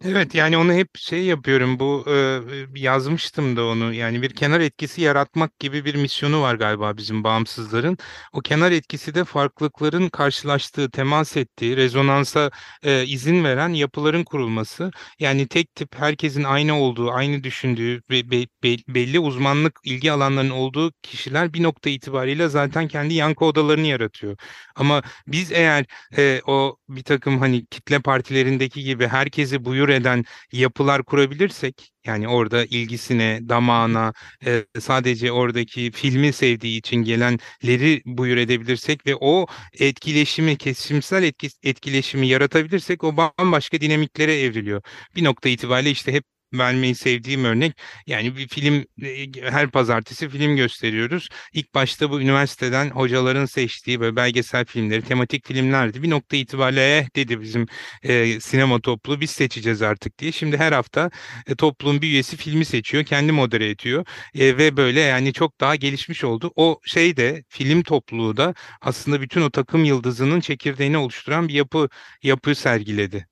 Evet 0.04 0.34
yani 0.34 0.56
onu 0.58 0.72
hep 0.72 0.88
şey 0.98 1.24
yapıyorum 1.24 1.78
bu 1.78 2.04
e, 2.08 2.40
yazmıştım 2.80 3.56
da 3.56 3.64
onu 3.66 3.92
yani 3.94 4.22
bir 4.22 4.30
kenar 4.34 4.60
etkisi 4.60 5.00
yaratmak 5.02 5.58
gibi 5.58 5.84
bir 5.84 5.94
misyonu 5.94 6.42
var 6.42 6.54
galiba 6.54 6.96
bizim 6.96 7.24
bağımsızların. 7.24 7.98
O 8.32 8.40
kenar 8.40 8.72
etkisi 8.72 9.14
de 9.14 9.24
farklılıkların 9.24 10.08
karşılaştığı, 10.08 10.90
temas 10.90 11.36
ettiği, 11.36 11.76
rezonansa 11.76 12.50
e, 12.82 13.04
izin 13.06 13.44
veren 13.44 13.68
yapıların 13.68 14.24
kurulması. 14.24 14.90
Yani 15.18 15.48
tek 15.48 15.74
tip 15.74 15.94
herkesin 15.98 16.44
aynı 16.44 16.80
olduğu, 16.80 17.10
aynı 17.12 17.44
düşündüğü 17.44 18.02
ve 18.10 18.30
be- 18.30 18.46
be- 18.62 18.94
belli 18.94 19.18
uzmanlık 19.20 19.78
ilgi 19.84 20.12
alanlarının 20.12 20.50
olduğu 20.50 20.92
kişiler 21.02 21.52
bir 21.54 21.62
nokta 21.62 21.90
itibariyle 21.90 22.48
zaten 22.48 22.88
kendi 22.88 23.14
yankı 23.14 23.44
odalarını 23.44 23.86
yaratıyor. 23.86 24.36
Ama 24.76 25.02
biz 25.26 25.52
eğer 25.52 25.84
e, 26.18 26.40
o 26.46 26.76
bir 26.88 27.02
takım 27.04 27.38
hani 27.38 27.66
kitle 27.66 27.98
partilerindeki 28.00 28.84
gibi 28.84 29.06
herkesi 29.08 29.64
buyur 29.64 29.88
eden 29.92 30.24
yapılar 30.52 31.04
kurabilirsek 31.04 31.92
yani 32.06 32.28
orada 32.28 32.64
ilgisine, 32.64 33.40
damağına 33.48 34.12
e, 34.46 34.64
sadece 34.80 35.32
oradaki 35.32 35.90
filmi 35.92 36.32
sevdiği 36.32 36.78
için 36.78 36.96
gelenleri 36.96 38.02
buyur 38.06 38.36
edebilirsek 38.36 39.06
ve 39.06 39.16
o 39.20 39.46
etkileşimi, 39.80 40.56
kesişimsel 40.58 41.22
etki, 41.22 41.48
etkileşimi 41.62 42.26
yaratabilirsek 42.28 43.04
o 43.04 43.16
bambaşka 43.16 43.80
dinamiklere 43.80 44.40
evriliyor. 44.40 44.82
Bir 45.16 45.24
nokta 45.24 45.48
itibariyle 45.48 45.90
işte 45.90 46.12
hep 46.12 46.24
vermeyi 46.54 46.94
sevdiğim 46.94 47.44
örnek 47.44 47.72
yani 48.06 48.36
bir 48.36 48.48
film 48.48 48.84
e, 49.02 49.50
her 49.50 49.70
pazartesi 49.70 50.28
film 50.28 50.56
gösteriyoruz. 50.56 51.28
İlk 51.52 51.74
başta 51.74 52.10
bu 52.10 52.20
üniversiteden 52.20 52.90
hocaların 52.90 53.44
seçtiği 53.46 54.00
böyle 54.00 54.16
belgesel 54.16 54.64
filmleri, 54.64 55.02
tematik 55.02 55.46
filmlerdi. 55.46 56.02
Bir 56.02 56.10
nokta 56.10 56.36
itibariyle 56.36 56.98
eh 56.98 57.16
dedi 57.16 57.40
bizim 57.40 57.66
e, 58.02 58.40
sinema 58.40 58.80
topluluğu 58.80 59.20
biz 59.20 59.30
seçeceğiz 59.30 59.82
artık 59.82 60.18
diye. 60.18 60.32
Şimdi 60.32 60.56
her 60.56 60.72
hafta 60.72 61.10
e, 61.46 61.54
topluluğun 61.54 62.02
bir 62.02 62.08
üyesi 62.08 62.36
filmi 62.36 62.64
seçiyor, 62.64 63.04
kendi 63.04 63.32
modere 63.32 63.70
ediyor 63.70 64.04
E, 64.34 64.58
ve 64.58 64.76
böyle 64.76 65.00
yani 65.00 65.32
çok 65.32 65.60
daha 65.60 65.76
gelişmiş 65.76 66.24
oldu. 66.24 66.52
O 66.56 66.80
şey 66.84 67.16
de 67.16 67.44
film 67.48 67.82
topluluğu 67.82 68.36
da 68.36 68.54
aslında 68.80 69.20
bütün 69.20 69.42
o 69.42 69.50
takım 69.50 69.84
yıldızının 69.84 70.40
çekirdeğini 70.40 70.98
oluşturan 70.98 71.48
bir 71.48 71.54
yapı 71.54 71.88
yapı 72.22 72.54
sergiledi. 72.54 73.31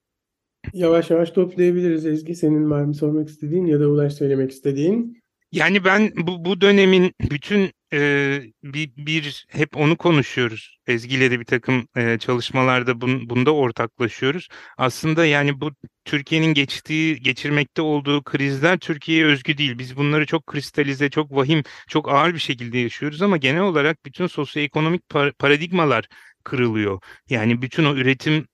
Yavaş 0.72 1.10
yavaş 1.10 1.30
toplayabiliriz 1.30 2.06
Ezgi. 2.06 2.34
Senin 2.34 2.70
var 2.70 2.82
mı 2.82 2.94
sormak 2.94 3.28
istediğin 3.28 3.66
ya 3.66 3.80
da 3.80 3.88
Ulaş 3.88 4.14
söylemek 4.14 4.50
istediğin? 4.50 5.20
Yani 5.52 5.84
ben 5.84 6.12
bu 6.16 6.44
bu 6.44 6.60
dönemin 6.60 7.12
bütün 7.30 7.70
e, 7.92 8.40
bir, 8.64 8.90
bir 8.96 9.46
hep 9.48 9.76
onu 9.76 9.96
konuşuyoruz. 9.96 10.78
Ezgi 10.86 11.16
ile 11.16 11.30
de 11.30 11.40
bir 11.40 11.44
takım 11.44 11.88
e, 11.96 12.18
çalışmalarda 12.18 13.00
bun, 13.00 13.30
bunda 13.30 13.54
ortaklaşıyoruz. 13.54 14.48
Aslında 14.78 15.26
yani 15.26 15.60
bu 15.60 15.70
Türkiye'nin 16.04 16.54
geçtiği, 16.54 17.20
geçirmekte 17.20 17.82
olduğu 17.82 18.22
krizler 18.22 18.78
Türkiye'ye 18.78 19.24
özgü 19.24 19.58
değil. 19.58 19.78
Biz 19.78 19.96
bunları 19.96 20.26
çok 20.26 20.46
kristalize, 20.46 21.10
çok 21.10 21.30
vahim, 21.36 21.62
çok 21.88 22.08
ağır 22.12 22.34
bir 22.34 22.38
şekilde 22.38 22.78
yaşıyoruz 22.78 23.22
ama 23.22 23.36
genel 23.36 23.62
olarak 23.62 24.04
bütün 24.04 24.26
sosyoekonomik 24.26 25.02
par- 25.10 25.32
paradigmalar 25.32 26.06
kırılıyor. 26.44 27.00
Yani 27.28 27.62
bütün 27.62 27.84
o 27.84 27.94
üretim 27.94 28.46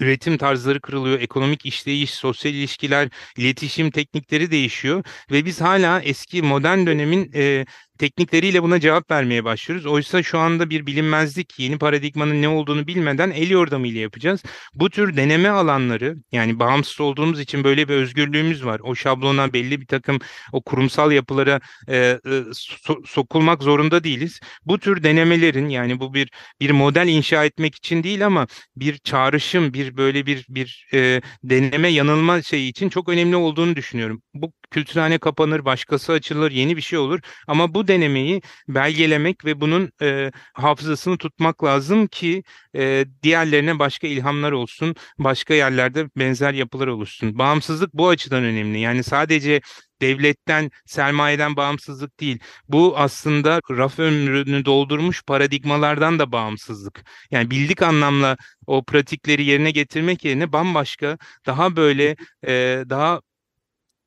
üretim 0.00 0.38
tarzları 0.38 0.80
kırılıyor, 0.80 1.20
ekonomik 1.20 1.66
işleyiş, 1.66 2.10
sosyal 2.14 2.54
ilişkiler, 2.54 3.08
iletişim 3.36 3.90
teknikleri 3.90 4.50
değişiyor 4.50 5.04
ve 5.30 5.44
biz 5.44 5.60
hala 5.60 6.00
eski 6.02 6.42
modern 6.42 6.86
dönemin 6.86 7.30
e, 7.34 7.66
teknikleriyle 7.98 8.62
buna 8.62 8.80
cevap 8.80 9.10
vermeye 9.10 9.44
başlıyoruz. 9.44 9.86
Oysa 9.86 10.22
şu 10.22 10.38
anda 10.38 10.70
bir 10.70 10.86
bilinmezlik, 10.86 11.58
yeni 11.58 11.78
paradigmanın 11.78 12.42
ne 12.42 12.48
olduğunu 12.48 12.86
bilmeden 12.86 13.30
el 13.30 13.50
yordamıyla 13.50 14.00
yapacağız. 14.00 14.42
Bu 14.74 14.90
tür 14.90 15.16
deneme 15.16 15.48
alanları, 15.48 16.16
yani 16.32 16.58
bağımsız 16.58 17.00
olduğumuz 17.00 17.40
için 17.40 17.64
böyle 17.64 17.88
bir 17.88 17.94
özgürlüğümüz 17.94 18.64
var. 18.64 18.80
O 18.84 18.94
şablona 18.94 19.52
belli 19.52 19.80
bir 19.80 19.86
takım 19.86 20.18
o 20.52 20.62
kurumsal 20.62 21.12
yapılara 21.12 21.60
e, 21.88 21.96
e, 21.96 22.18
so- 22.52 23.06
sokulmak 23.06 23.62
zorunda 23.62 24.04
değiliz. 24.04 24.40
Bu 24.64 24.78
tür 24.78 25.02
denemelerin 25.02 25.68
yani 25.68 26.00
bu 26.00 26.14
bir 26.14 26.28
bir 26.60 26.70
model 26.70 27.08
inşa 27.08 27.44
etmek 27.44 27.74
için 27.74 28.02
değil 28.02 28.26
ama 28.26 28.46
bir 28.76 28.98
çağrışım, 28.98 29.74
bir 29.74 29.96
böyle 29.96 30.26
bir 30.26 30.46
bir 30.48 30.86
e, 30.94 31.20
deneme 31.44 31.88
yanılma 31.88 32.42
şeyi 32.42 32.70
için 32.70 32.88
çok 32.88 33.08
önemli 33.08 33.36
olduğunu 33.36 33.76
düşünüyorum. 33.76 34.22
Bu 34.34 34.52
kültürhane 34.70 35.18
kapanır, 35.18 35.64
başkası 35.64 36.12
açılır, 36.12 36.50
yeni 36.50 36.76
bir 36.76 36.82
şey 36.82 36.98
olur 36.98 37.20
ama 37.46 37.74
bu 37.74 37.87
denemeyi 37.88 38.42
belgelemek 38.68 39.44
ve 39.44 39.60
bunun 39.60 39.90
e, 40.02 40.30
hafızasını 40.52 41.18
tutmak 41.18 41.64
lazım 41.64 42.06
ki 42.06 42.42
e, 42.76 43.04
diğerlerine 43.22 43.78
başka 43.78 44.06
ilhamlar 44.06 44.52
olsun, 44.52 44.94
başka 45.18 45.54
yerlerde 45.54 46.08
benzer 46.16 46.54
yapılar 46.54 46.86
oluşsun. 46.86 47.38
Bağımsızlık 47.38 47.94
bu 47.94 48.08
açıdan 48.08 48.44
önemli. 48.44 48.80
Yani 48.80 49.02
sadece 49.02 49.60
devletten, 50.00 50.70
sermayeden 50.86 51.56
bağımsızlık 51.56 52.20
değil. 52.20 52.38
Bu 52.68 52.98
aslında 52.98 53.60
raf 53.70 53.98
ömrünü 53.98 54.64
doldurmuş 54.64 55.22
paradigmalardan 55.22 56.18
da 56.18 56.32
bağımsızlık. 56.32 57.04
Yani 57.30 57.50
bildik 57.50 57.82
anlamla 57.82 58.36
o 58.66 58.84
pratikleri 58.84 59.44
yerine 59.44 59.70
getirmek 59.70 60.24
yerine 60.24 60.52
bambaşka, 60.52 61.18
daha 61.46 61.76
böyle 61.76 62.16
e, 62.46 62.84
daha 62.88 63.20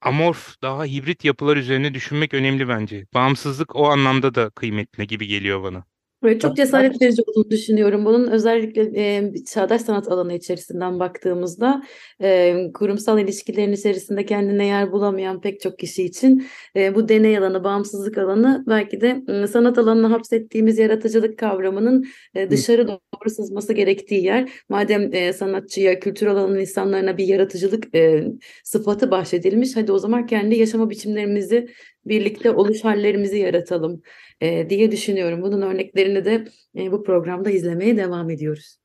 amorf, 0.01 0.61
daha 0.61 0.85
hibrit 0.85 1.25
yapılar 1.25 1.57
üzerine 1.57 1.93
düşünmek 1.93 2.33
önemli 2.33 2.67
bence. 2.67 3.05
Bağımsızlık 3.13 3.75
o 3.75 3.87
anlamda 3.89 4.35
da 4.35 4.49
kıymetli 4.49 5.07
gibi 5.07 5.27
geliyor 5.27 5.63
bana. 5.63 5.85
Böyle 6.23 6.39
çok 6.39 6.57
cesaret 6.57 7.01
verici 7.01 7.21
olduğunu 7.27 7.49
düşünüyorum. 7.49 8.05
Bunun 8.05 8.27
özellikle 8.27 8.81
e, 8.95 9.33
çağdaş 9.45 9.81
sanat 9.81 10.07
alanı 10.07 10.33
içerisinden 10.33 10.99
baktığımızda 10.99 11.83
e, 12.21 12.57
kurumsal 12.73 13.19
ilişkilerin 13.19 13.71
içerisinde 13.71 14.25
kendine 14.25 14.65
yer 14.67 14.91
bulamayan 14.91 15.41
pek 15.41 15.61
çok 15.61 15.79
kişi 15.79 16.03
için 16.03 16.47
e, 16.75 16.95
bu 16.95 17.09
deney 17.09 17.37
alanı, 17.37 17.63
bağımsızlık 17.63 18.17
alanı 18.17 18.63
belki 18.67 19.01
de 19.01 19.23
e, 19.27 19.47
sanat 19.47 19.77
alanına 19.77 20.11
hapsettiğimiz 20.11 20.79
yaratıcılık 20.79 21.39
kavramının 21.39 22.05
e, 22.35 22.49
dışarı 22.49 22.87
doğru 22.87 23.29
sızması 23.29 23.73
gerektiği 23.73 24.23
yer. 24.23 24.49
Madem 24.69 25.13
e, 25.13 25.33
sanatçıya, 25.33 25.99
kültür 25.99 26.27
alanının 26.27 26.59
insanlarına 26.59 27.17
bir 27.17 27.25
yaratıcılık 27.27 27.95
e, 27.95 28.23
sıfatı 28.63 29.11
bahşedilmiş, 29.11 29.75
hadi 29.75 29.91
o 29.91 29.97
zaman 29.97 30.25
kendi 30.25 30.55
yaşama 30.55 30.89
biçimlerimizi 30.89 31.67
birlikte 32.05 32.51
oluş 32.51 32.83
hallerimizi 32.83 33.37
yaratalım 33.37 34.01
e, 34.41 34.69
diye 34.69 34.91
düşünüyorum. 34.91 35.41
Bunun 35.41 35.61
örneklerini 35.61 36.25
de 36.25 36.45
e, 36.77 36.91
bu 36.91 37.03
programda 37.03 37.49
izlemeye 37.51 37.97
devam 37.97 38.29
ediyoruz. 38.29 38.77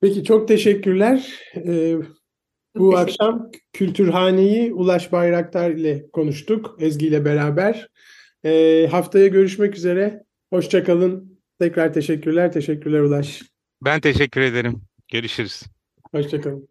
Peki 0.00 0.24
çok 0.24 0.48
teşekkürler. 0.48 1.40
Ee, 1.56 1.96
bu 2.76 2.90
teşekkür- 2.90 3.02
akşam 3.02 3.50
Kültürhane'yi 3.72 4.74
Ulaş 4.74 5.12
Bayraktar 5.12 5.70
ile 5.70 6.06
konuştuk 6.12 6.76
Ezgi 6.80 7.06
ile 7.06 7.24
beraber. 7.24 7.88
Ee, 8.44 8.88
haftaya 8.90 9.26
görüşmek 9.26 9.76
üzere. 9.76 10.24
Hoşça 10.50 10.84
kalın. 10.84 11.38
Tekrar 11.58 11.92
teşekkürler. 11.92 12.52
Teşekkürler 12.52 13.00
Ulaş. 13.00 13.42
Ben 13.84 14.00
teşekkür 14.00 14.40
ederim. 14.40 14.82
Görüşürüz. 15.12 15.62
Hoşça 16.12 16.40
kalın. 16.40 16.68